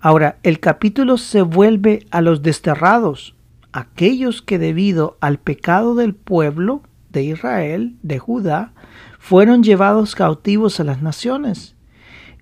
Ahora, 0.00 0.38
el 0.42 0.58
capítulo 0.58 1.18
se 1.18 1.42
vuelve 1.42 2.04
a 2.10 2.20
los 2.20 2.42
desterrados, 2.42 3.36
aquellos 3.78 4.42
que 4.42 4.58
debido 4.58 5.16
al 5.20 5.38
pecado 5.38 5.94
del 5.94 6.14
pueblo 6.14 6.82
de 7.10 7.22
Israel, 7.22 7.96
de 8.02 8.18
Judá, 8.18 8.72
fueron 9.20 9.62
llevados 9.62 10.14
cautivos 10.14 10.80
a 10.80 10.84
las 10.84 11.00
naciones. 11.00 11.76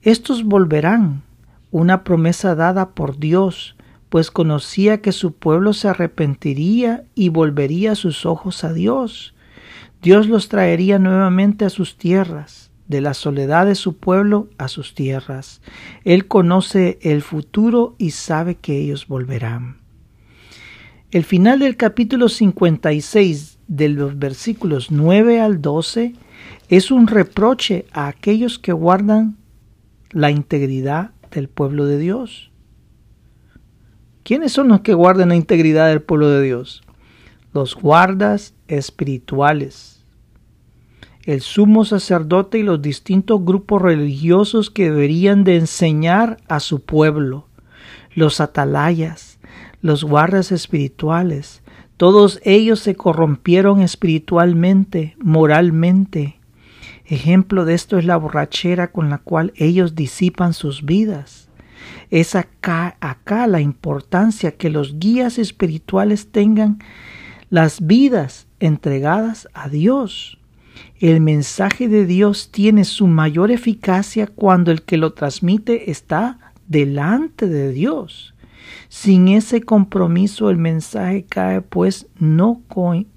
Estos 0.00 0.44
volverán, 0.44 1.22
una 1.70 2.04
promesa 2.04 2.54
dada 2.54 2.90
por 2.90 3.18
Dios, 3.18 3.76
pues 4.08 4.30
conocía 4.30 5.02
que 5.02 5.12
su 5.12 5.32
pueblo 5.32 5.74
se 5.74 5.88
arrepentiría 5.88 7.04
y 7.14 7.28
volvería 7.28 7.94
sus 7.96 8.24
ojos 8.24 8.64
a 8.64 8.72
Dios. 8.72 9.34
Dios 10.00 10.28
los 10.28 10.48
traería 10.48 10.98
nuevamente 10.98 11.66
a 11.66 11.70
sus 11.70 11.98
tierras, 11.98 12.70
de 12.88 13.02
la 13.02 13.12
soledad 13.12 13.66
de 13.66 13.74
su 13.74 13.98
pueblo 13.98 14.48
a 14.56 14.68
sus 14.68 14.94
tierras. 14.94 15.60
Él 16.04 16.28
conoce 16.28 16.98
el 17.02 17.20
futuro 17.20 17.94
y 17.98 18.12
sabe 18.12 18.54
que 18.54 18.78
ellos 18.78 19.06
volverán. 19.06 19.85
El 21.16 21.24
final 21.24 21.60
del 21.60 21.78
capítulo 21.78 22.28
56 22.28 23.60
de 23.68 23.88
los 23.88 24.18
versículos 24.18 24.90
9 24.90 25.40
al 25.40 25.62
12 25.62 26.12
es 26.68 26.90
un 26.90 27.06
reproche 27.06 27.86
a 27.90 28.08
aquellos 28.08 28.58
que 28.58 28.74
guardan 28.74 29.38
la 30.10 30.30
integridad 30.30 31.12
del 31.30 31.48
pueblo 31.48 31.86
de 31.86 31.96
Dios. 31.98 32.50
¿Quiénes 34.24 34.52
son 34.52 34.68
los 34.68 34.82
que 34.82 34.92
guardan 34.92 35.30
la 35.30 35.36
integridad 35.36 35.88
del 35.88 36.02
pueblo 36.02 36.28
de 36.28 36.42
Dios? 36.42 36.82
Los 37.54 37.76
guardas 37.76 38.52
espirituales 38.68 40.04
el 41.24 41.40
sumo 41.40 41.86
sacerdote 41.86 42.58
y 42.58 42.62
los 42.62 42.82
distintos 42.82 43.42
grupos 43.42 43.80
religiosos 43.80 44.68
que 44.68 44.90
deberían 44.90 45.44
de 45.44 45.56
enseñar 45.56 46.36
a 46.46 46.60
su 46.60 46.82
pueblo, 46.82 47.48
los 48.14 48.42
atalayas, 48.42 49.35
los 49.86 50.04
guardas 50.04 50.52
espirituales, 50.52 51.62
todos 51.96 52.40
ellos 52.44 52.80
se 52.80 52.94
corrompieron 52.94 53.80
espiritualmente, 53.80 55.16
moralmente. 55.18 56.38
Ejemplo 57.06 57.64
de 57.64 57.74
esto 57.74 57.96
es 57.96 58.04
la 58.04 58.16
borrachera 58.16 58.92
con 58.92 59.08
la 59.08 59.18
cual 59.18 59.52
ellos 59.56 59.94
disipan 59.94 60.52
sus 60.52 60.84
vidas. 60.84 61.48
Es 62.10 62.34
acá, 62.34 62.96
acá 63.00 63.46
la 63.46 63.60
importancia 63.60 64.56
que 64.56 64.68
los 64.68 64.98
guías 64.98 65.38
espirituales 65.38 66.30
tengan 66.30 66.80
las 67.48 67.86
vidas 67.86 68.46
entregadas 68.60 69.48
a 69.54 69.68
Dios. 69.68 70.38
El 70.98 71.20
mensaje 71.20 71.88
de 71.88 72.04
Dios 72.06 72.50
tiene 72.50 72.84
su 72.84 73.06
mayor 73.06 73.50
eficacia 73.50 74.26
cuando 74.26 74.70
el 74.70 74.82
que 74.82 74.96
lo 74.96 75.12
transmite 75.12 75.90
está 75.90 76.52
delante 76.68 77.48
de 77.48 77.72
Dios. 77.72 78.34
Sin 78.98 79.28
ese 79.28 79.60
compromiso 79.60 80.48
el 80.48 80.56
mensaje 80.56 81.26
cae, 81.28 81.60
pues 81.60 82.06
no 82.18 82.62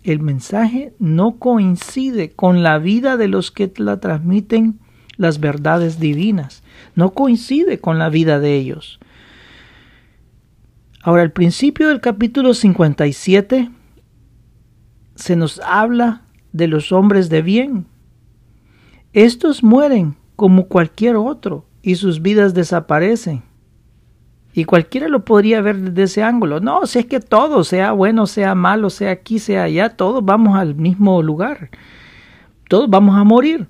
el 0.04 0.20
mensaje 0.20 0.94
no 1.00 1.38
coincide 1.40 2.32
con 2.32 2.64
la 2.64 2.80
vida 2.80 3.16
de 3.16 3.30
los 3.30 3.50
que 3.50 3.72
la 3.78 4.02
transmiten 4.02 4.78
las 5.16 5.40
verdades 5.40 5.98
divinas, 5.98 6.64
no 6.96 7.12
coincide 7.12 7.80
con 7.80 7.98
la 7.98 8.10
vida 8.10 8.42
de 8.42 8.58
ellos. 8.58 9.00
Ahora, 11.02 11.22
al 11.22 11.32
principio 11.32 11.88
del 11.88 12.02
capítulo 12.02 12.54
57 12.54 13.72
se 15.16 15.36
nos 15.38 15.62
habla 15.62 16.24
de 16.52 16.68
los 16.68 16.92
hombres 16.92 17.30
de 17.30 17.42
bien. 17.42 17.86
Estos 19.14 19.64
mueren 19.64 20.18
como 20.36 20.68
cualquier 20.68 21.16
otro 21.16 21.66
y 21.82 21.96
sus 21.96 22.22
vidas 22.22 22.54
desaparecen. 22.54 23.49
Y 24.54 24.66
cualquiera 24.66 25.08
lo 25.08 25.24
podría 25.26 25.62
ver 25.62 25.78
desde 25.78 26.04
ese 26.04 26.24
ángulo. 26.24 26.60
No, 26.60 26.86
si 26.88 27.00
es 27.00 27.06
que 27.06 27.20
todo, 27.20 27.64
sea 27.64 27.92
bueno, 27.92 28.26
sea 28.26 28.56
malo, 28.56 28.90
sea 28.90 29.12
aquí, 29.12 29.40
sea 29.40 29.64
allá, 29.64 29.90
todos 29.90 30.26
vamos 30.26 30.58
al 30.58 30.76
mismo 30.76 31.22
lugar. 31.22 31.70
Todos 32.68 32.90
vamos 32.90 33.18
a 33.18 33.24
morir. 33.24 33.68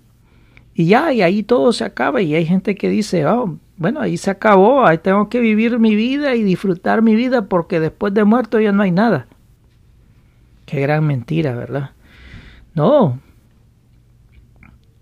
Y 0.74 0.86
ya, 0.86 1.12
y 1.12 1.22
ahí 1.22 1.44
todo 1.44 1.74
se 1.74 1.84
acaba. 1.84 2.22
Y 2.22 2.36
hay 2.36 2.46
gente 2.46 2.76
que 2.76 2.89
dice, 2.89 3.26
oh, 3.26 3.58
bueno, 3.76 4.00
ahí 4.00 4.18
se 4.18 4.32
acabó, 4.32 4.86
ahí 4.86 4.98
tengo 4.98 5.30
que 5.30 5.39
vivir 5.39 5.80
mi 5.80 5.96
vida 5.96 6.36
y 6.36 6.44
disfrutar 6.44 7.02
mi 7.02 7.15
vida 7.15 7.48
porque 7.48 7.80
después 7.80 8.13
de 8.13 8.24
muerto 8.24 8.60
ya 8.60 8.72
no 8.72 8.84
hay 8.84 8.92
nada. 8.92 9.28
Qué 10.65 10.82
gran 10.82 11.06
mentira, 11.06 11.56
¿verdad? 11.56 11.92
No. 12.74 13.20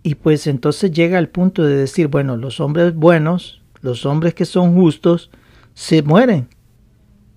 Y 0.04 0.16
pues 0.16 0.48
entonces 0.48 0.92
llega 0.92 1.20
el 1.20 1.28
punto 1.30 1.64
de 1.64 1.76
decir, 1.76 2.08
bueno, 2.08 2.38
los 2.38 2.60
hombres 2.60 2.96
buenos, 2.96 3.62
los 3.82 4.06
hombres 4.06 4.34
que 4.34 4.46
son 4.46 4.74
justos, 4.74 5.30
se 5.78 6.02
mueren 6.02 6.50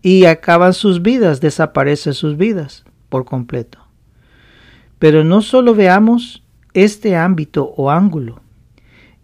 y 0.01 0.25
acaban 0.25 0.73
sus 0.73 1.03
vidas, 1.03 1.43
desaparecen 1.43 2.15
sus 2.15 2.39
vidas 2.39 2.85
por 3.11 3.27
completo. 3.27 3.79
Pero 4.99 5.25
no 5.25 5.43
solo 5.43 5.75
veamos 5.75 6.43
este 6.73 7.17
ámbito 7.17 7.75
o 7.77 7.91
ángulo. 7.91 8.41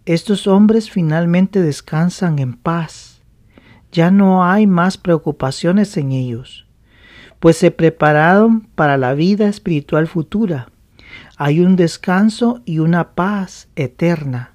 Estos 0.05 0.47
hombres 0.47 0.91
finalmente 0.91 1.63
descansan 1.63 2.39
en 2.39 2.53
paz. 2.53 3.23
Ya 3.91 4.11
no 4.11 4.45
hay 4.45 4.67
más 4.67 4.99
preocupaciones 4.99 5.97
en 5.97 6.13
ellos, 6.13 6.67
pues 7.41 7.57
se 7.57 7.71
prepararon 7.71 8.69
para 8.75 8.99
la 8.99 9.15
vida 9.15 9.49
espiritual 9.49 10.07
futura 10.07 10.69
hay 11.37 11.61
un 11.61 11.77
descanso 11.77 12.63
y 12.65 12.79
una 12.79 13.15
paz 13.15 13.69
eterna. 13.77 14.55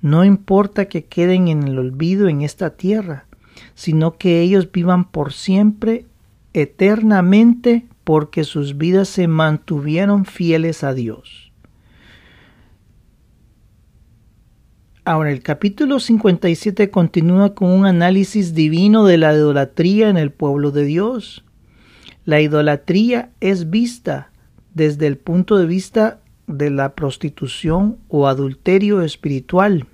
No 0.00 0.24
importa 0.24 0.86
que 0.86 1.04
queden 1.04 1.48
en 1.48 1.64
el 1.64 1.78
olvido 1.78 2.28
en 2.28 2.42
esta 2.42 2.70
tierra, 2.70 3.25
sino 3.76 4.16
que 4.16 4.40
ellos 4.40 4.72
vivan 4.72 5.04
por 5.04 5.32
siempre, 5.32 6.06
eternamente, 6.54 7.86
porque 8.02 8.42
sus 8.42 8.78
vidas 8.78 9.08
se 9.08 9.28
mantuvieron 9.28 10.24
fieles 10.24 10.82
a 10.82 10.94
Dios. 10.94 11.52
Ahora, 15.04 15.30
el 15.30 15.42
capítulo 15.42 16.00
57 16.00 16.90
continúa 16.90 17.54
con 17.54 17.70
un 17.70 17.86
análisis 17.86 18.54
divino 18.54 19.04
de 19.04 19.18
la 19.18 19.34
idolatría 19.34 20.08
en 20.08 20.16
el 20.16 20.32
pueblo 20.32 20.72
de 20.72 20.84
Dios. 20.84 21.44
La 22.24 22.40
idolatría 22.40 23.30
es 23.40 23.70
vista 23.70 24.32
desde 24.74 25.06
el 25.06 25.18
punto 25.18 25.58
de 25.58 25.66
vista 25.66 26.20
de 26.46 26.70
la 26.70 26.94
prostitución 26.94 27.98
o 28.08 28.26
adulterio 28.26 29.02
espiritual. 29.02 29.86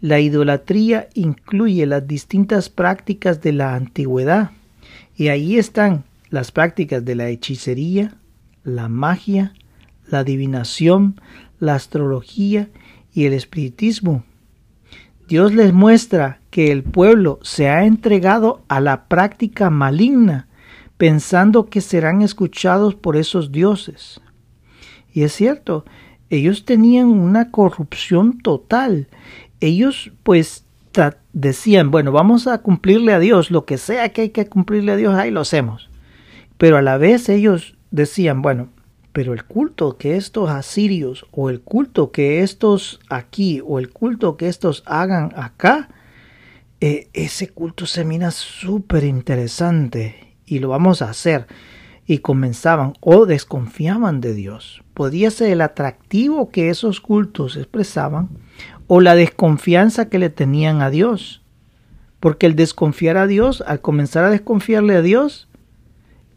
La 0.00 0.18
idolatría 0.20 1.08
incluye 1.14 1.84
las 1.86 2.06
distintas 2.06 2.70
prácticas 2.70 3.42
de 3.42 3.52
la 3.52 3.74
antigüedad 3.74 4.52
y 5.14 5.28
ahí 5.28 5.58
están 5.58 6.04
las 6.30 6.52
prácticas 6.52 7.04
de 7.04 7.14
la 7.14 7.28
hechicería, 7.28 8.14
la 8.64 8.88
magia, 8.88 9.52
la 10.08 10.20
adivinación, 10.20 11.20
la 11.58 11.74
astrología 11.74 12.70
y 13.12 13.26
el 13.26 13.34
espiritismo. 13.34 14.24
Dios 15.28 15.54
les 15.54 15.72
muestra 15.72 16.40
que 16.50 16.72
el 16.72 16.82
pueblo 16.82 17.38
se 17.42 17.68
ha 17.68 17.84
entregado 17.84 18.64
a 18.68 18.80
la 18.80 19.06
práctica 19.06 19.70
maligna, 19.70 20.48
pensando 20.96 21.66
que 21.66 21.80
serán 21.80 22.22
escuchados 22.22 22.94
por 22.94 23.16
esos 23.16 23.52
dioses. 23.52 24.20
Y 25.12 25.22
es 25.22 25.32
cierto, 25.32 25.84
ellos 26.30 26.64
tenían 26.64 27.06
una 27.06 27.50
corrupción 27.50 28.38
total. 28.38 29.08
Ellos 29.60 30.10
pues 30.22 30.64
decían, 31.32 31.90
bueno, 31.90 32.12
vamos 32.12 32.46
a 32.46 32.58
cumplirle 32.58 33.12
a 33.12 33.18
Dios, 33.18 33.50
lo 33.50 33.64
que 33.64 33.78
sea 33.78 34.08
que 34.10 34.22
hay 34.22 34.30
que 34.30 34.46
cumplirle 34.46 34.92
a 34.92 34.96
Dios, 34.96 35.14
ahí 35.14 35.30
lo 35.30 35.40
hacemos. 35.40 35.88
Pero 36.58 36.76
a 36.76 36.82
la 36.82 36.98
vez 36.98 37.28
ellos 37.28 37.76
decían, 37.90 38.42
bueno, 38.42 38.68
pero 39.12 39.32
el 39.32 39.44
culto 39.44 39.96
que 39.96 40.16
estos 40.16 40.50
asirios 40.50 41.26
o 41.32 41.50
el 41.50 41.60
culto 41.60 42.12
que 42.12 42.42
estos 42.42 43.00
aquí 43.08 43.60
o 43.64 43.78
el 43.78 43.90
culto 43.90 44.36
que 44.36 44.48
estos 44.48 44.82
hagan 44.86 45.32
acá, 45.36 45.88
eh, 46.80 47.08
ese 47.12 47.48
culto 47.48 47.86
se 47.86 48.04
mira 48.04 48.30
súper 48.30 49.04
interesante 49.04 50.36
y 50.46 50.58
lo 50.60 50.68
vamos 50.68 51.02
a 51.02 51.10
hacer. 51.10 51.46
Y 52.06 52.18
comenzaban 52.18 52.94
o 53.00 53.26
desconfiaban 53.26 54.20
de 54.20 54.34
Dios. 54.34 54.82
Podía 54.94 55.30
ser 55.30 55.50
el 55.50 55.60
atractivo 55.60 56.50
que 56.50 56.70
esos 56.70 57.00
cultos 57.00 57.56
expresaban 57.56 58.28
o 58.86 59.00
la 59.00 59.14
desconfianza 59.14 60.08
que 60.08 60.18
le 60.18 60.30
tenían 60.30 60.82
a 60.82 60.90
Dios. 60.90 61.42
Porque 62.18 62.46
el 62.46 62.56
desconfiar 62.56 63.16
a 63.16 63.26
Dios, 63.26 63.62
al 63.66 63.80
comenzar 63.80 64.24
a 64.24 64.30
desconfiarle 64.30 64.96
a 64.96 65.02
Dios, 65.02 65.48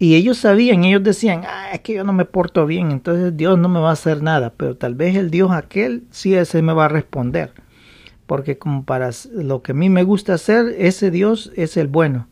y 0.04 0.16
ellos 0.16 0.38
sabían, 0.38 0.84
ellos 0.84 1.02
decían, 1.02 1.44
ah, 1.48 1.70
es 1.74 1.80
que 1.80 1.94
yo 1.94 2.04
no 2.04 2.12
me 2.12 2.26
porto 2.26 2.66
bien, 2.66 2.92
entonces 2.92 3.38
Dios 3.38 3.58
no 3.58 3.70
me 3.70 3.80
va 3.80 3.90
a 3.90 3.94
hacer 3.94 4.22
nada, 4.22 4.52
pero 4.58 4.76
tal 4.76 4.96
vez 4.96 5.16
el 5.16 5.32
Dios 5.32 5.52
aquel 5.52 6.04
sí 6.12 6.36
ese 6.36 6.62
me 6.62 6.74
va 6.74 6.86
a 6.86 6.90
responder, 6.90 7.54
porque 8.26 8.58
como 8.58 8.84
para 8.84 9.12
lo 9.32 9.62
que 9.62 9.72
a 9.72 9.76
mí 9.76 9.90
me 9.90 10.04
gusta 10.04 10.34
hacer, 10.34 10.76
ese 10.78 11.10
Dios 11.10 11.54
es 11.56 11.78
el 11.78 11.88
bueno, 11.88 12.28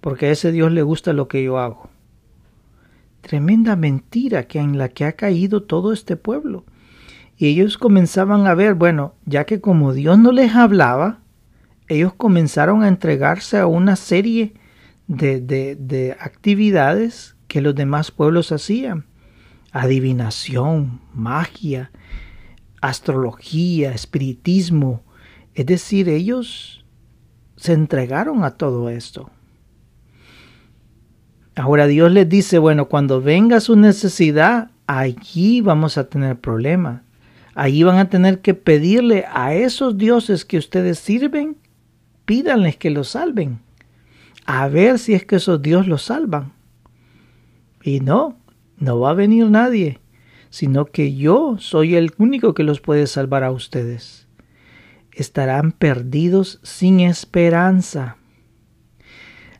porque 0.00 0.26
a 0.26 0.30
ese 0.30 0.50
Dios 0.50 0.72
le 0.72 0.82
gusta 0.82 1.12
lo 1.12 1.28
que 1.28 1.44
yo 1.44 1.58
hago. 1.58 1.88
Tremenda 3.24 3.74
mentira 3.74 4.46
que 4.46 4.58
en 4.58 4.76
la 4.76 4.90
que 4.90 5.06
ha 5.06 5.12
caído 5.12 5.62
todo 5.62 5.94
este 5.94 6.14
pueblo. 6.14 6.66
Y 7.38 7.46
ellos 7.46 7.78
comenzaban 7.78 8.46
a 8.46 8.54
ver, 8.54 8.74
bueno, 8.74 9.14
ya 9.24 9.44
que 9.44 9.62
como 9.62 9.94
Dios 9.94 10.18
no 10.18 10.30
les 10.30 10.54
hablaba, 10.54 11.20
ellos 11.88 12.12
comenzaron 12.12 12.82
a 12.82 12.88
entregarse 12.88 13.56
a 13.56 13.66
una 13.66 13.96
serie 13.96 14.52
de, 15.06 16.14
actividades 16.20 17.34
que 17.48 17.62
los 17.62 17.74
demás 17.74 18.10
pueblos 18.10 18.52
hacían. 18.52 19.06
Adivinación, 19.72 21.00
magia, 21.14 21.92
astrología, 22.82 23.92
espiritismo. 23.92 25.02
Es 25.54 25.64
decir, 25.64 26.10
ellos 26.10 26.84
se 27.56 27.72
entregaron 27.72 28.44
a 28.44 28.50
todo 28.50 28.90
esto. 28.90 29.30
Ahora 31.56 31.86
Dios 31.86 32.10
les 32.10 32.28
dice, 32.28 32.58
bueno, 32.58 32.88
cuando 32.88 33.20
venga 33.20 33.60
su 33.60 33.76
necesidad, 33.76 34.70
allí 34.86 35.60
vamos 35.60 35.98
a 35.98 36.08
tener 36.08 36.38
problemas. 36.38 37.02
Allí 37.54 37.84
van 37.84 37.98
a 37.98 38.08
tener 38.08 38.40
que 38.40 38.54
pedirle 38.54 39.24
a 39.32 39.54
esos 39.54 39.96
dioses 39.96 40.44
que 40.44 40.58
ustedes 40.58 40.98
sirven, 40.98 41.56
pídanles 42.24 42.76
que 42.76 42.90
los 42.90 43.10
salven 43.10 43.60
a 44.46 44.68
ver 44.68 44.98
si 44.98 45.14
es 45.14 45.24
que 45.24 45.36
esos 45.36 45.62
Dios 45.62 45.86
los 45.86 46.02
salvan. 46.02 46.52
Y 47.82 48.00
no, 48.00 48.38
no 48.78 49.00
va 49.00 49.10
a 49.10 49.14
venir 49.14 49.50
nadie, 49.50 50.00
sino 50.50 50.86
que 50.86 51.14
yo 51.14 51.56
soy 51.58 51.96
el 51.96 52.12
único 52.18 52.54
que 52.54 52.62
los 52.62 52.80
puede 52.80 53.06
salvar 53.06 53.44
a 53.44 53.50
ustedes. 53.50 54.26
Estarán 55.12 55.72
perdidos 55.72 56.60
sin 56.62 57.00
esperanza. 57.00 58.16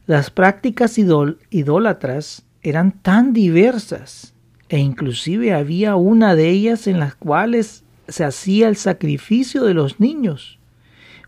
Las 0.07 0.31
prácticas 0.31 0.99
idólatras 0.99 2.45
eran 2.63 2.93
tan 2.93 3.33
diversas 3.33 4.35
e 4.69 4.79
inclusive 4.79 5.55
había 5.55 5.97
una 5.97 6.35
de 6.35 6.51
ellas 6.51 6.87
en 6.87 6.99
las 6.99 7.15
cuales 7.15 7.85
se 8.09 8.25
hacía 8.25 8.69
el 8.69 8.77
sacrificio 8.77 9.65
de 9.65 9.75
los 9.75 10.01
niños. 10.01 10.59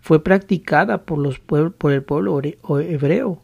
Fue 0.01 0.23
practicada 0.23 1.05
por, 1.05 1.19
los 1.19 1.39
por 1.39 1.93
el 1.93 2.03
pueblo 2.03 2.41
hebreo 2.43 3.43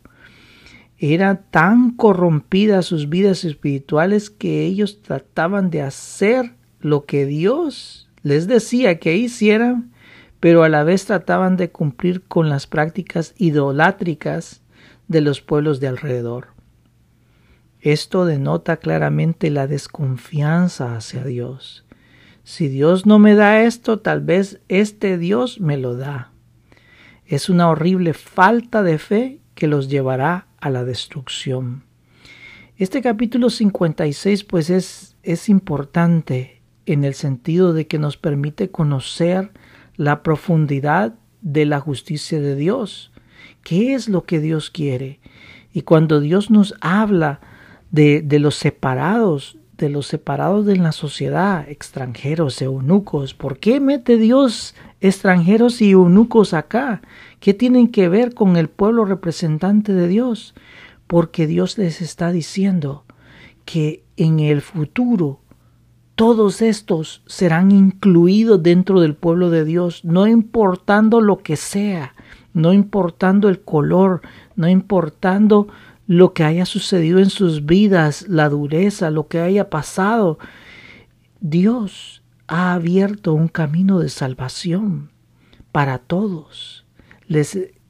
era 1.10 1.42
tan 1.50 1.90
corrompidas 1.90 2.86
sus 2.86 3.08
vidas 3.08 3.44
espirituales 3.44 4.30
que 4.30 4.64
ellos 4.64 5.02
trataban 5.02 5.68
de 5.68 5.82
hacer 5.82 6.52
lo 6.80 7.06
que 7.06 7.26
Dios 7.26 8.08
les 8.22 8.46
decía 8.46 9.00
que 9.00 9.16
hicieran, 9.16 9.90
pero 10.38 10.62
a 10.62 10.68
la 10.68 10.84
vez 10.84 11.04
trataban 11.04 11.56
de 11.56 11.70
cumplir 11.70 12.22
con 12.22 12.48
las 12.48 12.68
prácticas 12.68 13.34
idolátricas 13.36 14.61
de 15.12 15.20
los 15.20 15.40
pueblos 15.40 15.78
de 15.78 15.86
alrededor. 15.86 16.48
Esto 17.80 18.24
denota 18.24 18.78
claramente 18.78 19.50
la 19.50 19.68
desconfianza 19.68 20.96
hacia 20.96 21.22
Dios. 21.24 21.84
Si 22.42 22.68
Dios 22.68 23.06
no 23.06 23.20
me 23.20 23.36
da 23.36 23.62
esto, 23.62 24.00
tal 24.00 24.20
vez 24.20 24.60
este 24.68 25.18
Dios 25.18 25.60
me 25.60 25.76
lo 25.76 25.96
da. 25.96 26.32
Es 27.26 27.48
una 27.48 27.68
horrible 27.68 28.14
falta 28.14 28.82
de 28.82 28.98
fe 28.98 29.40
que 29.54 29.68
los 29.68 29.88
llevará 29.88 30.48
a 30.60 30.70
la 30.70 30.84
destrucción. 30.84 31.84
Este 32.76 33.00
capítulo 33.00 33.50
56 33.50 34.44
pues 34.44 34.70
es, 34.70 35.16
es 35.22 35.48
importante 35.48 36.62
en 36.86 37.04
el 37.04 37.14
sentido 37.14 37.72
de 37.72 37.86
que 37.86 37.98
nos 37.98 38.16
permite 38.16 38.70
conocer 38.70 39.52
la 39.96 40.22
profundidad 40.22 41.14
de 41.42 41.64
la 41.64 41.80
justicia 41.80 42.40
de 42.40 42.56
Dios. 42.56 43.11
¿Qué 43.62 43.94
es 43.94 44.08
lo 44.08 44.24
que 44.24 44.40
Dios 44.40 44.70
quiere? 44.70 45.20
Y 45.72 45.82
cuando 45.82 46.20
Dios 46.20 46.50
nos 46.50 46.74
habla 46.80 47.40
de, 47.90 48.22
de 48.22 48.38
los 48.38 48.56
separados, 48.56 49.58
de 49.78 49.88
los 49.88 50.06
separados 50.06 50.66
de 50.66 50.76
la 50.76 50.92
sociedad, 50.92 51.68
extranjeros, 51.68 52.60
eunucos, 52.62 53.34
¿por 53.34 53.58
qué 53.58 53.80
mete 53.80 54.16
Dios 54.16 54.74
extranjeros 55.00 55.82
y 55.82 55.90
eunucos 55.90 56.54
acá? 56.54 57.02
¿Qué 57.40 57.54
tienen 57.54 57.88
que 57.88 58.08
ver 58.08 58.34
con 58.34 58.56
el 58.56 58.68
pueblo 58.68 59.04
representante 59.04 59.92
de 59.92 60.08
Dios? 60.08 60.54
Porque 61.06 61.46
Dios 61.46 61.78
les 61.78 62.00
está 62.00 62.30
diciendo 62.30 63.04
que 63.64 64.04
en 64.16 64.40
el 64.40 64.60
futuro 64.60 65.40
todos 66.14 66.62
estos 66.62 67.22
serán 67.26 67.72
incluidos 67.72 68.62
dentro 68.62 69.00
del 69.00 69.14
pueblo 69.14 69.50
de 69.50 69.64
Dios, 69.64 70.04
no 70.04 70.26
importando 70.26 71.20
lo 71.20 71.38
que 71.38 71.56
sea, 71.56 72.14
no 72.54 72.72
importando 72.72 73.48
el 73.48 73.60
color, 73.60 74.22
no 74.56 74.68
importando 74.68 75.68
lo 76.06 76.32
que 76.32 76.44
haya 76.44 76.66
sucedido 76.66 77.18
en 77.18 77.30
sus 77.30 77.64
vidas, 77.64 78.26
la 78.28 78.48
dureza, 78.48 79.10
lo 79.10 79.28
que 79.28 79.40
haya 79.40 79.70
pasado. 79.70 80.38
Dios 81.40 82.22
ha 82.48 82.74
abierto 82.74 83.34
un 83.34 83.48
camino 83.48 83.98
de 83.98 84.08
salvación 84.08 85.10
para 85.72 85.98
todos 85.98 86.82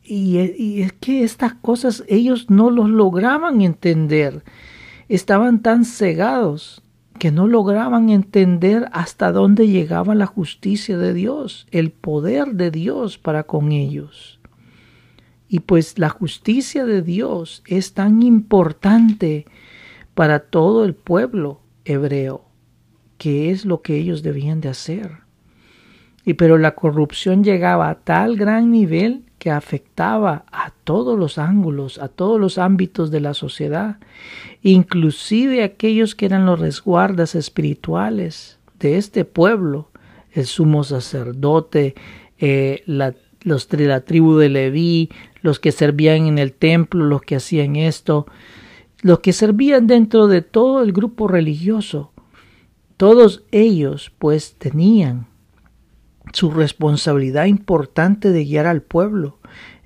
y, 0.05 0.81
es 0.83 0.93
que 0.95 1.25
estas 1.25 1.55
cosas 1.55 2.05
ellos 2.09 2.51
no 2.51 2.71
los 2.71 2.89
lograban 2.89 3.61
entender. 3.61 4.45
Estaban 5.09 5.63
tan 5.63 5.85
cegados 5.85 6.83
que 7.19 7.31
no 7.31 7.47
lograban 7.47 8.11
entender 8.11 8.89
hasta 8.93 9.33
dónde 9.33 9.69
llegaba 9.69 10.15
la 10.15 10.27
justicia 10.27 10.97
de 10.97 11.13
Dios, 11.13 11.67
el 11.71 11.91
poder 11.91 12.55
de 12.55 12.71
Dios 12.71 13.19
para 13.19 13.45
con 13.45 13.73
ellos. 13.73 14.41
Y 15.53 15.61
pues 15.61 15.99
la 15.99 16.09
justicia 16.09 16.87
de 16.87 17.03
Dios 17.03 17.63
es 17.67 17.93
tan 17.93 18.23
importante 18.23 19.45
para 20.15 20.39
todo 20.39 20.83
el 20.87 20.95
pueblo 20.95 21.61
hebreo, 21.85 22.47
que 23.19 23.51
es 23.51 23.67
lo 23.67 23.83
que 23.83 23.99
ellos 23.99 24.23
debían 24.23 24.63
de 24.63 24.71
hacer. 24.71 25.19
Y 26.25 26.35
pero 26.35 26.57
la 26.57 26.75
corrupción 26.75 27.45
llegaba 27.45 27.91
a 27.91 27.97
tal 27.97 28.37
gran 28.37 28.71
nivel 28.71 29.25
que 29.39 29.51
afectaba 29.51 30.47
a 30.51 30.73
todos 30.85 31.19
los 31.19 31.37
ángulos, 31.37 31.99
a 31.99 32.09
todos 32.09 32.41
los 32.41 32.57
ámbitos 32.57 33.11
de 33.11 33.21
la 33.21 33.35
sociedad, 33.35 33.99
inclusive 34.63 35.65
aquellos 35.65 36.15
que 36.15 36.25
eran 36.25 36.47
los 36.47 36.61
resguardas 36.61 37.35
espirituales 37.35 38.59
de 38.79 38.97
este 38.97 39.27
pueblo, 39.27 39.91
el 40.33 40.47
sumo 40.47 40.83
sacerdote, 40.83 41.95
eh, 42.39 42.83
los 43.45 43.69
de 43.69 43.87
la 43.87 44.01
tribu 44.01 44.37
de 44.37 44.49
Leví, 44.49 45.11
los 45.41 45.59
que 45.61 45.73
servían 45.73 46.27
en 46.27 46.39
el 46.39 46.53
templo, 46.53 47.05
los 47.05 47.23
que 47.23 47.37
hacían 47.37 47.77
esto, 47.77 48.27
los 49.03 49.21
que 49.21 49.33
servían 49.33 49.87
dentro 49.87 50.29
de 50.29 50.43
todo 50.43 50.83
el 50.83 50.93
grupo 50.93 51.29
religioso, 51.29 52.13
todos 52.97 53.43
ellos 53.51 54.13
pues 54.19 54.55
tenían 54.55 55.27
su 56.33 56.51
responsabilidad 56.51 57.47
importante 57.47 58.31
de 58.31 58.45
guiar 58.45 58.67
al 58.67 58.83
pueblo 58.83 59.39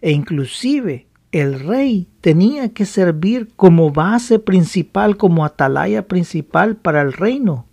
e 0.02 0.12
inclusive 0.12 1.07
el 1.32 1.61
rey 1.61 2.09
tenía 2.20 2.72
que 2.72 2.86
servir 2.86 3.48
como 3.57 3.90
base 3.90 4.38
principal, 4.38 5.16
como 5.16 5.44
atalaya 5.44 6.07
principal 6.07 6.76
para 6.76 7.02
el 7.02 7.12
reino, 7.12 7.66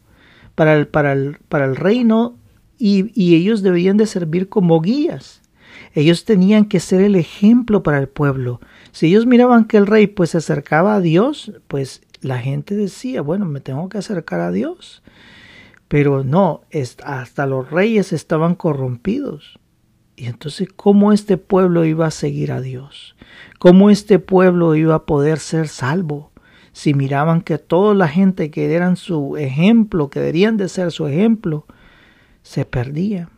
para 0.55 0.75
el, 0.75 0.88
para 0.88 1.13
el, 1.13 1.38
para 1.49 1.65
el 1.65 1.75
reino 1.75 2.38
y, 2.77 3.11
y 3.13 3.36
ellos 3.36 3.61
debían 3.61 3.97
de 3.97 4.07
servir 4.07 4.49
como 4.49 4.81
guías. 4.81 5.43
Ellos 5.94 6.26
tenían 6.26 6.66
que 6.66 6.80
ser 6.80 7.02
el 7.02 7.16
ejemplo 7.16 7.84
para 7.84 8.00
el 8.00 8.10
pueblo. 8.10 8.60
Si 8.91 9.08
ellos 9.08 9.26
miraban 9.26 9.66
que 9.66 9.78
el 9.78 9.88
rey 9.88 10.08
pues 10.08 10.32
se 10.32 10.39
acercaba 10.39 10.96
a 10.96 11.02
Dios, 11.02 11.52
pues 11.68 12.02
la 12.22 12.39
gente 12.39 12.76
decía, 12.76 13.22
bueno, 13.22 13.46
me 13.46 13.60
tengo 13.60 13.89
que 13.89 14.00
acercar 14.00 14.39
a 14.39 14.52
Dios. 14.52 15.04
Pero 15.88 16.24
no, 16.24 16.62
hasta 17.06 17.46
los 17.46 17.70
reyes 17.70 18.14
estaban 18.14 18.56
corrompidos. 18.56 19.60
Y 20.16 20.26
entonces, 20.26 20.68
¿cómo 20.76 21.12
este 21.12 21.38
pueblo 21.38 21.86
iba 21.86 22.08
a 22.08 22.12
seguir 22.12 22.52
a 22.52 22.62
Dios? 22.62 23.16
¿Cómo 23.60 23.89
este 23.89 24.20
pueblo 24.20 24.76
iba 24.76 24.96
a 24.96 25.06
poder 25.06 25.39
ser 25.39 25.68
salvo? 25.68 26.32
Si 26.72 26.94
miraban 26.94 27.41
que 27.41 27.60
toda 27.60 27.94
la 27.94 28.08
gente 28.08 28.50
que 28.50 28.74
eran 28.74 28.96
su 28.96 29.38
ejemplo, 29.38 30.10
que 30.10 30.20
deberían 30.20 30.58
de 30.58 30.70
ser 30.70 30.91
su 30.91 31.08
ejemplo, 31.08 31.66
se 32.41 32.66
perdía. 32.66 33.30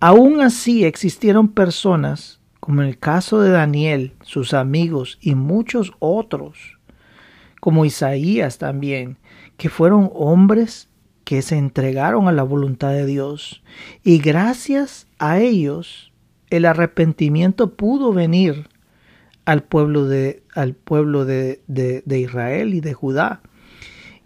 Aún 0.00 0.40
así 0.40 0.84
existieron 0.84 1.48
personas, 1.48 2.38
como 2.60 2.82
en 2.82 2.88
el 2.88 2.98
caso 2.98 3.40
de 3.40 3.50
Daniel, 3.50 4.12
sus 4.22 4.54
amigos 4.54 5.18
y 5.20 5.34
muchos 5.34 5.92
otros, 5.98 6.78
como 7.60 7.84
Isaías 7.84 8.58
también, 8.58 9.16
que 9.56 9.68
fueron 9.68 10.08
hombres 10.14 10.88
que 11.24 11.42
se 11.42 11.58
entregaron 11.58 12.28
a 12.28 12.32
la 12.32 12.44
voluntad 12.44 12.92
de 12.92 13.06
Dios. 13.06 13.64
Y 14.04 14.18
gracias 14.18 15.08
a 15.18 15.40
ellos, 15.40 16.12
el 16.48 16.64
arrepentimiento 16.64 17.74
pudo 17.74 18.12
venir 18.12 18.68
al 19.46 19.64
pueblo 19.64 20.04
de, 20.04 20.44
al 20.54 20.74
pueblo 20.74 21.24
de, 21.24 21.60
de 21.66 22.18
Israel 22.20 22.72
y 22.72 22.80
de 22.80 22.94
Judá. 22.94 23.40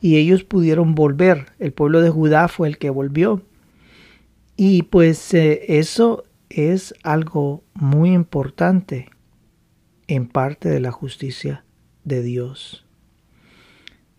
Y 0.03 0.19
ellos 0.19 0.45
pudieron 0.45 0.95
volver. 0.95 1.47
El 1.59 1.73
pueblo 1.73 2.03
de 2.03 2.11
Judá 2.11 2.49
fue 2.49 2.69
el 2.69 2.77
que 2.77 2.91
volvió. 2.91 3.41
Y 4.57 4.83
pues 4.83 5.33
eh, 5.35 5.79
eso 5.79 6.25
es 6.51 6.95
algo 7.03 7.65
muy 7.75 8.13
importante 8.13 9.09
en 10.07 10.29
parte 10.29 10.69
de 10.69 10.81
la 10.81 10.93
justicia 10.93 11.65
de 12.05 12.23
Dios. 12.23 12.85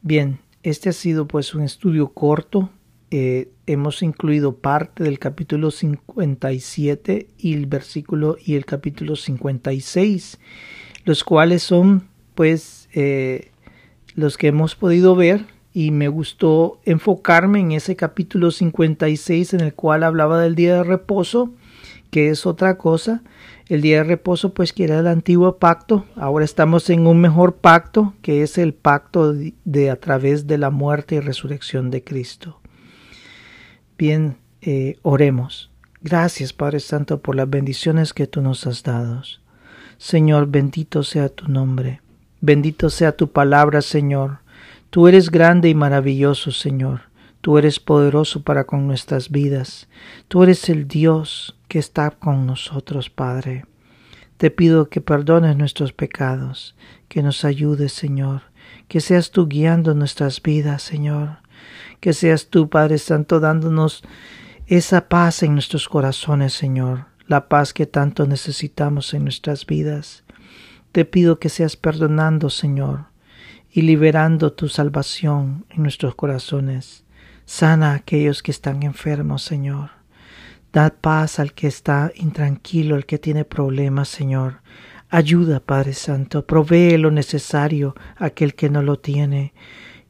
Bien, 0.02 0.40
este 0.64 0.90
ha 0.90 0.94
sido 0.94 1.28
pues 1.28 1.54
un 1.54 1.62
estudio 1.62 2.10
corto. 2.14 2.70
Eh, 3.12 3.52
hemos 3.68 4.02
incluido 4.02 4.58
parte 4.58 5.04
del 5.04 5.20
capítulo 5.20 5.70
57 5.70 7.28
y 7.38 7.54
el 7.54 7.68
versículo 7.68 8.38
y 8.44 8.56
el 8.56 8.66
capítulo 8.66 9.16
56, 9.16 10.40
los 11.06 11.24
cuales 11.24 11.62
son 11.62 12.08
pues 12.34 12.90
eh, 12.94 13.52
los 14.16 14.38
que 14.38 14.48
hemos 14.48 14.76
podido 14.76 15.16
ver 15.16 15.46
y 15.74 15.90
me 15.92 16.08
gustó 16.08 16.80
enfocarme 16.86 17.60
en 17.60 17.72
ese 17.72 17.96
capítulo 17.96 18.52
56 18.52 19.56
en 19.56 19.62
el 19.62 19.74
cual 19.74 20.04
hablaba 20.04 20.40
del 20.40 20.54
día 20.54 20.76
de 20.76 20.84
reposo, 20.84 21.52
que 22.12 22.30
es 22.30 22.46
otra 22.46 22.78
cosa. 22.78 23.24
El 23.68 23.82
día 23.82 23.98
de 23.98 24.04
reposo 24.04 24.54
pues 24.54 24.72
que 24.72 24.84
era 24.84 25.00
el 25.00 25.08
antiguo 25.08 25.58
pacto, 25.58 26.06
ahora 26.16 26.46
estamos 26.46 26.90
en 26.92 27.08
un 27.08 27.20
mejor 27.20 27.56
pacto, 27.56 28.14
que 28.22 28.44
es 28.44 28.60
el 28.60 28.74
pacto 28.74 29.34
de, 29.34 29.90
a 29.90 29.96
través 29.96 30.46
de 30.46 30.60
la 30.60 30.70
muerte 30.70 31.16
y 31.16 31.20
resurrección 31.22 31.90
de 31.90 32.04
Cristo. 32.04 32.60
Bien, 33.98 34.38
eh, 34.62 34.98
oremos. 35.02 35.72
Gracias 36.02 36.54
Padre 36.54 36.82
Santo 36.82 37.22
por 37.22 37.36
las 37.36 37.50
bendiciones 37.50 38.14
que 38.14 38.28
tú 38.28 38.42
nos 38.42 38.68
has 38.68 38.84
dado. 38.84 39.24
Señor, 39.98 40.48
bendito 40.48 41.02
sea 41.04 41.30
tu 41.30 41.48
nombre. 41.48 42.02
Bendito 42.42 42.90
sea 42.90 43.16
tu 43.16 43.32
palabra, 43.32 43.82
Señor. 43.82 44.43
Tú 44.94 45.08
eres 45.08 45.32
grande 45.32 45.70
y 45.70 45.74
maravilloso, 45.74 46.52
Señor. 46.52 47.10
Tú 47.42 47.58
eres 47.58 47.80
poderoso 47.80 48.44
para 48.44 48.66
con 48.66 48.86
nuestras 48.86 49.32
vidas. 49.32 49.88
Tú 50.28 50.44
eres 50.44 50.70
el 50.70 50.88
Dios 50.88 51.58
que 51.68 51.80
está 51.80 52.12
con 52.12 52.46
nosotros, 52.46 53.10
Padre. 53.10 53.66
Te 54.38 54.52
pido 54.52 54.90
que 54.90 55.02
perdones 55.02 55.58
nuestros 55.58 55.94
pecados, 55.94 56.76
que 57.08 57.24
nos 57.24 57.44
ayudes, 57.44 57.92
Señor, 57.92 58.44
que 58.88 59.02
seas 59.02 59.32
tú 59.32 59.48
guiando 59.48 59.96
nuestras 59.96 60.40
vidas, 60.40 60.84
Señor, 60.84 61.40
que 62.00 62.14
seas 62.14 62.50
tú, 62.52 62.70
Padre 62.70 63.00
Santo, 63.00 63.40
dándonos 63.40 64.04
esa 64.68 65.10
paz 65.10 65.42
en 65.42 65.54
nuestros 65.54 65.90
corazones, 65.90 66.54
Señor, 66.54 67.08
la 67.26 67.50
paz 67.50 67.74
que 67.74 67.88
tanto 67.88 68.28
necesitamos 68.28 69.16
en 69.16 69.24
nuestras 69.24 69.66
vidas. 69.66 70.24
Te 70.92 71.04
pido 71.04 71.40
que 71.40 71.50
seas 71.50 71.78
perdonando, 71.78 72.52
Señor, 72.52 73.12
y 73.74 73.82
liberando 73.82 74.54
tu 74.54 74.70
salvación 74.70 75.66
en 75.72 75.82
nuestros 75.82 76.14
corazones. 76.14 77.04
Sana 77.46 77.92
a 77.92 77.96
aquellos 77.96 78.44
que 78.44 78.52
están 78.52 78.84
enfermos, 78.84 79.42
Señor. 79.42 79.90
Da 80.72 80.92
paz 80.92 81.40
al 81.40 81.54
que 81.54 81.68
está 81.68 82.12
intranquilo, 82.16 82.96
al 82.96 83.08
que 83.08 83.18
tiene 83.18 83.46
problemas, 83.46 84.10
Señor. 84.10 84.62
Ayuda, 85.10 85.60
Padre 85.60 85.94
Santo, 85.94 86.46
provee 86.46 86.98
lo 86.98 87.10
necesario 87.10 87.96
a 88.16 88.26
aquel 88.28 88.54
que 88.54 88.70
no 88.70 88.84
lo 88.84 89.00
tiene. 89.00 89.54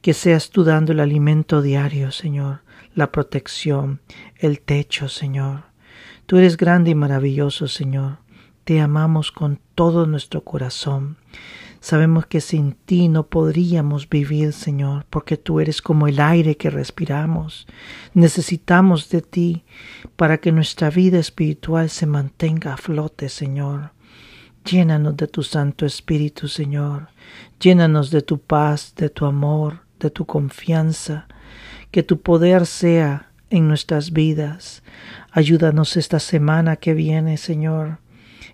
Que 0.02 0.14
seas 0.14 0.50
tú 0.50 0.66
dando 0.66 0.92
el 0.92 1.00
alimento 1.00 1.62
diario, 1.62 2.12
Señor, 2.12 2.62
la 2.94 3.14
protección, 3.14 4.02
el 4.38 4.60
techo, 4.60 5.08
Señor. 5.08 5.64
Tú 6.26 6.38
eres 6.38 6.58
grande 6.58 6.92
y 6.92 6.96
maravilloso, 6.96 7.68
Señor. 7.70 8.18
Te 8.66 8.82
amamos 8.82 9.32
con 9.32 9.60
todo 9.76 10.06
nuestro 10.06 10.44
corazón. 10.44 11.18
Sabemos 11.84 12.28
que 12.28 12.40
sin 12.40 12.76
ti 12.86 13.10
no 13.10 13.28
podríamos 13.28 14.08
vivir, 14.08 14.54
Señor, 14.54 15.06
porque 15.10 15.36
tú 15.36 15.60
eres 15.60 15.82
como 15.82 16.08
el 16.08 16.22
aire 16.22 16.56
que 16.56 16.70
respiramos. 16.70 17.68
Necesitamos 18.14 19.10
de 19.10 19.22
ti 19.22 19.66
para 20.16 20.38
que 20.38 20.54
nuestra 20.54 20.90
vida 20.90 21.20
espiritual 21.20 21.90
se 21.90 22.06
mantenga 22.06 22.72
a 22.74 22.78
flote, 22.78 23.28
Señor. 23.28 23.92
Llénanos 24.64 25.18
de 25.18 25.28
tu 25.28 25.44
Santo 25.44 25.86
Espíritu, 25.86 26.48
Señor. 26.48 27.10
Llénanos 27.60 28.12
de 28.12 28.22
tu 28.22 28.40
paz, 28.40 28.94
de 28.96 29.10
tu 29.10 29.26
amor, 29.26 29.82
de 30.00 30.10
tu 30.10 30.26
confianza. 30.26 31.28
Que 31.92 32.02
tu 32.02 32.22
poder 32.22 32.66
sea 32.66 33.34
en 33.50 33.68
nuestras 33.68 34.14
vidas. 34.14 34.84
Ayúdanos 35.34 35.98
esta 35.98 36.22
semana 36.22 36.78
que 36.78 36.94
viene, 36.94 37.36
Señor. 37.36 38.00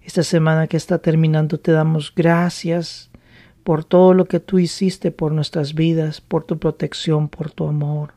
Esta 0.02 0.24
semana 0.24 0.66
que 0.66 0.78
está 0.78 0.98
terminando 0.98 1.60
te 1.60 1.72
damos 1.72 2.12
gracias 2.16 3.09
por 3.70 3.84
todo 3.84 4.16
lo 4.16 4.26
que 4.26 4.40
tú 4.40 4.58
hiciste 4.58 5.12
por 5.12 5.32
nuestras 5.32 5.76
vidas, 5.76 6.22
por 6.22 6.44
tu 6.44 6.58
protección, 6.58 7.30
por 7.30 7.52
tu 7.52 7.68
amor, 7.68 8.14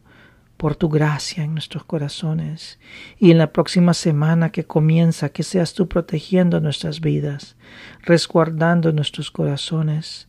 por 0.57 0.77
tu 0.77 0.89
gracia 0.89 1.45
en 1.45 1.53
nuestros 1.53 1.85
corazones. 1.85 2.79
Y 3.19 3.33
en 3.33 3.37
la 3.37 3.53
próxima 3.53 3.93
semana 3.93 4.51
que 4.51 4.65
comienza, 4.65 5.29
que 5.29 5.43
seas 5.43 5.75
tú 5.75 5.89
protegiendo 5.89 6.59
nuestras 6.61 7.03
vidas, 7.03 7.57
resguardando 8.01 8.93
nuestros 8.93 9.31
corazones, 9.31 10.27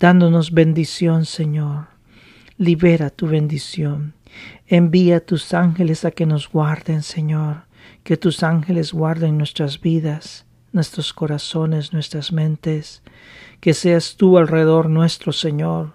dándonos 0.00 0.50
bendición, 0.50 1.26
Señor. 1.26 1.86
Libera 2.58 3.10
tu 3.10 3.28
bendición. 3.28 4.14
Envía 4.66 5.24
tus 5.24 5.54
ángeles 5.54 6.04
a 6.04 6.10
que 6.10 6.26
nos 6.26 6.50
guarden, 6.50 7.04
Señor. 7.04 7.66
Que 8.02 8.16
tus 8.16 8.42
ángeles 8.42 8.92
guarden 8.92 9.38
nuestras 9.38 9.80
vidas, 9.80 10.44
nuestros 10.72 11.12
corazones, 11.12 11.92
nuestras 11.92 12.32
mentes 12.32 13.02
que 13.60 13.74
seas 13.74 14.16
tú 14.16 14.38
alrededor 14.38 14.88
nuestro, 14.88 15.32
Señor, 15.32 15.94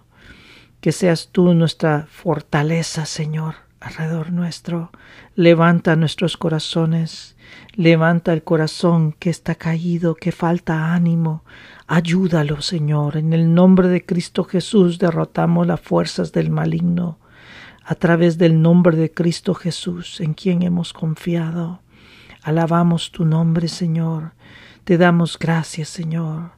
que 0.79 0.91
seas 0.91 1.29
tú 1.31 1.53
nuestra 1.53 2.07
fortaleza, 2.09 3.05
Señor, 3.05 3.55
alrededor 3.79 4.31
nuestro. 4.31 4.91
Levanta 5.35 5.95
nuestros 5.95 6.37
corazones, 6.37 7.35
levanta 7.75 8.33
el 8.33 8.43
corazón 8.43 9.13
que 9.13 9.29
está 9.29 9.55
caído, 9.55 10.15
que 10.15 10.31
falta 10.31 10.93
ánimo. 10.93 11.43
Ayúdalo, 11.87 12.61
Señor. 12.61 13.17
En 13.17 13.33
el 13.33 13.53
nombre 13.53 13.87
de 13.87 14.05
Cristo 14.05 14.43
Jesús 14.43 14.97
derrotamos 14.97 15.67
las 15.67 15.81
fuerzas 15.81 16.31
del 16.31 16.49
maligno 16.49 17.19
a 17.83 17.95
través 17.95 18.37
del 18.37 18.61
nombre 18.61 18.95
de 18.95 19.11
Cristo 19.11 19.53
Jesús, 19.53 20.21
en 20.21 20.33
quien 20.33 20.61
hemos 20.61 20.93
confiado. 20.93 21.80
Alabamos 22.43 23.11
tu 23.11 23.25
nombre, 23.25 23.67
Señor. 23.67 24.33
Te 24.83 24.97
damos 24.97 25.37
gracias, 25.37 25.89
Señor, 25.89 26.51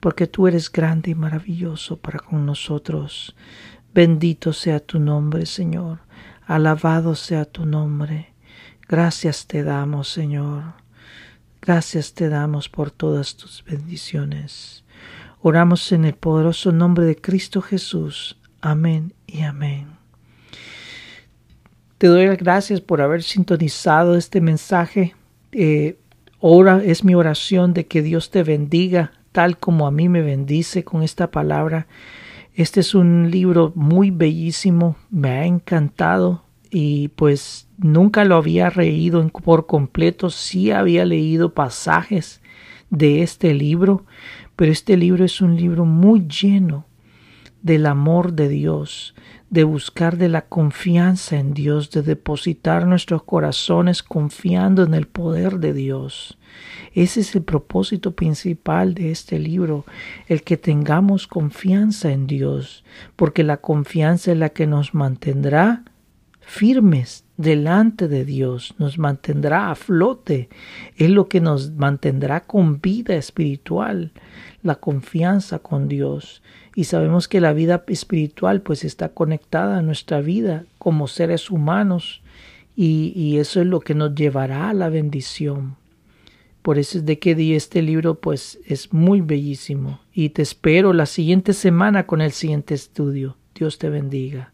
porque 0.00 0.26
tú 0.26 0.46
eres 0.46 0.72
grande 0.72 1.10
y 1.10 1.14
maravilloso 1.14 1.98
para 1.98 2.18
con 2.18 2.46
nosotros. 2.46 3.36
Bendito 3.92 4.52
sea 4.52 4.80
tu 4.80 4.98
nombre, 4.98 5.44
Señor. 5.44 6.00
Alabado 6.46 7.14
sea 7.14 7.44
tu 7.44 7.66
nombre. 7.66 8.32
Gracias 8.88 9.46
te 9.46 9.62
damos, 9.62 10.08
Señor. 10.08 10.62
Gracias 11.60 12.14
te 12.14 12.30
damos 12.30 12.70
por 12.70 12.90
todas 12.90 13.36
tus 13.36 13.62
bendiciones. 13.64 14.84
Oramos 15.42 15.92
en 15.92 16.06
el 16.06 16.14
poderoso 16.14 16.72
nombre 16.72 17.04
de 17.04 17.16
Cristo 17.16 17.60
Jesús. 17.60 18.38
Amén 18.62 19.12
y 19.26 19.42
amén. 19.42 19.98
Te 21.98 22.06
doy 22.06 22.26
las 22.26 22.38
gracias 22.38 22.80
por 22.80 23.02
haber 23.02 23.22
sintonizado 23.22 24.16
este 24.16 24.40
mensaje. 24.40 25.14
Eh, 25.52 25.98
ora, 26.40 26.82
es 26.84 27.04
mi 27.04 27.14
oración 27.14 27.74
de 27.74 27.86
que 27.86 28.02
Dios 28.02 28.30
te 28.30 28.42
bendiga 28.42 29.12
tal 29.32 29.58
como 29.58 29.86
a 29.86 29.90
mí 29.90 30.08
me 30.08 30.22
bendice 30.22 30.84
con 30.84 31.02
esta 31.02 31.30
palabra. 31.30 31.86
Este 32.54 32.80
es 32.80 32.94
un 32.94 33.30
libro 33.30 33.72
muy 33.76 34.10
bellísimo, 34.10 34.96
me 35.10 35.30
ha 35.30 35.46
encantado 35.46 36.42
y 36.70 37.08
pues 37.08 37.68
nunca 37.78 38.24
lo 38.24 38.36
había 38.36 38.70
leído 38.70 39.26
por 39.28 39.66
completo, 39.66 40.30
sí 40.30 40.70
había 40.70 41.04
leído 41.04 41.54
pasajes 41.54 42.42
de 42.90 43.22
este 43.22 43.54
libro, 43.54 44.04
pero 44.56 44.72
este 44.72 44.96
libro 44.96 45.24
es 45.24 45.40
un 45.40 45.56
libro 45.56 45.84
muy 45.84 46.26
lleno 46.26 46.86
del 47.62 47.86
amor 47.86 48.32
de 48.32 48.48
Dios, 48.48 49.14
de 49.50 49.64
buscar 49.64 50.18
de 50.18 50.28
la 50.28 50.42
confianza 50.42 51.38
en 51.38 51.54
Dios, 51.54 51.90
de 51.90 52.02
depositar 52.02 52.86
nuestros 52.86 53.22
corazones 53.22 54.02
confiando 54.02 54.82
en 54.82 54.94
el 54.94 55.06
poder 55.06 55.58
de 55.58 55.72
Dios. 55.72 56.38
Ese 56.92 57.20
es 57.20 57.34
el 57.34 57.42
propósito 57.42 58.14
principal 58.14 58.94
de 58.94 59.10
este 59.10 59.38
libro, 59.38 59.84
el 60.26 60.42
que 60.42 60.56
tengamos 60.56 61.26
confianza 61.26 62.12
en 62.12 62.26
Dios, 62.26 62.84
porque 63.16 63.44
la 63.44 63.58
confianza 63.58 64.32
es 64.32 64.38
la 64.38 64.50
que 64.50 64.66
nos 64.66 64.94
mantendrá 64.94 65.84
firmes 66.40 67.24
delante 67.36 68.08
de 68.08 68.24
Dios, 68.24 68.74
nos 68.78 68.98
mantendrá 68.98 69.70
a 69.70 69.74
flote, 69.74 70.48
es 70.96 71.10
lo 71.10 71.28
que 71.28 71.40
nos 71.40 71.72
mantendrá 71.72 72.46
con 72.46 72.80
vida 72.80 73.14
espiritual, 73.14 74.12
la 74.62 74.76
confianza 74.76 75.58
con 75.58 75.88
Dios. 75.88 76.42
Y 76.78 76.84
sabemos 76.84 77.26
que 77.26 77.40
la 77.40 77.52
vida 77.52 77.82
espiritual 77.88 78.60
pues 78.62 78.84
está 78.84 79.08
conectada 79.08 79.78
a 79.78 79.82
nuestra 79.82 80.20
vida 80.20 80.64
como 80.78 81.08
seres 81.08 81.50
humanos 81.50 82.22
y, 82.76 83.12
y 83.16 83.38
eso 83.38 83.60
es 83.60 83.66
lo 83.66 83.80
que 83.80 83.96
nos 83.96 84.14
llevará 84.14 84.70
a 84.70 84.74
la 84.74 84.88
bendición. 84.88 85.74
Por 86.62 86.78
eso 86.78 86.98
es 86.98 87.04
de 87.04 87.18
que 87.18 87.56
este 87.56 87.82
libro 87.82 88.20
pues 88.20 88.60
es 88.64 88.92
muy 88.92 89.20
bellísimo 89.20 89.98
y 90.14 90.28
te 90.28 90.42
espero 90.42 90.92
la 90.92 91.06
siguiente 91.06 91.52
semana 91.52 92.06
con 92.06 92.20
el 92.20 92.30
siguiente 92.30 92.74
estudio. 92.74 93.36
Dios 93.56 93.78
te 93.78 93.88
bendiga. 93.88 94.52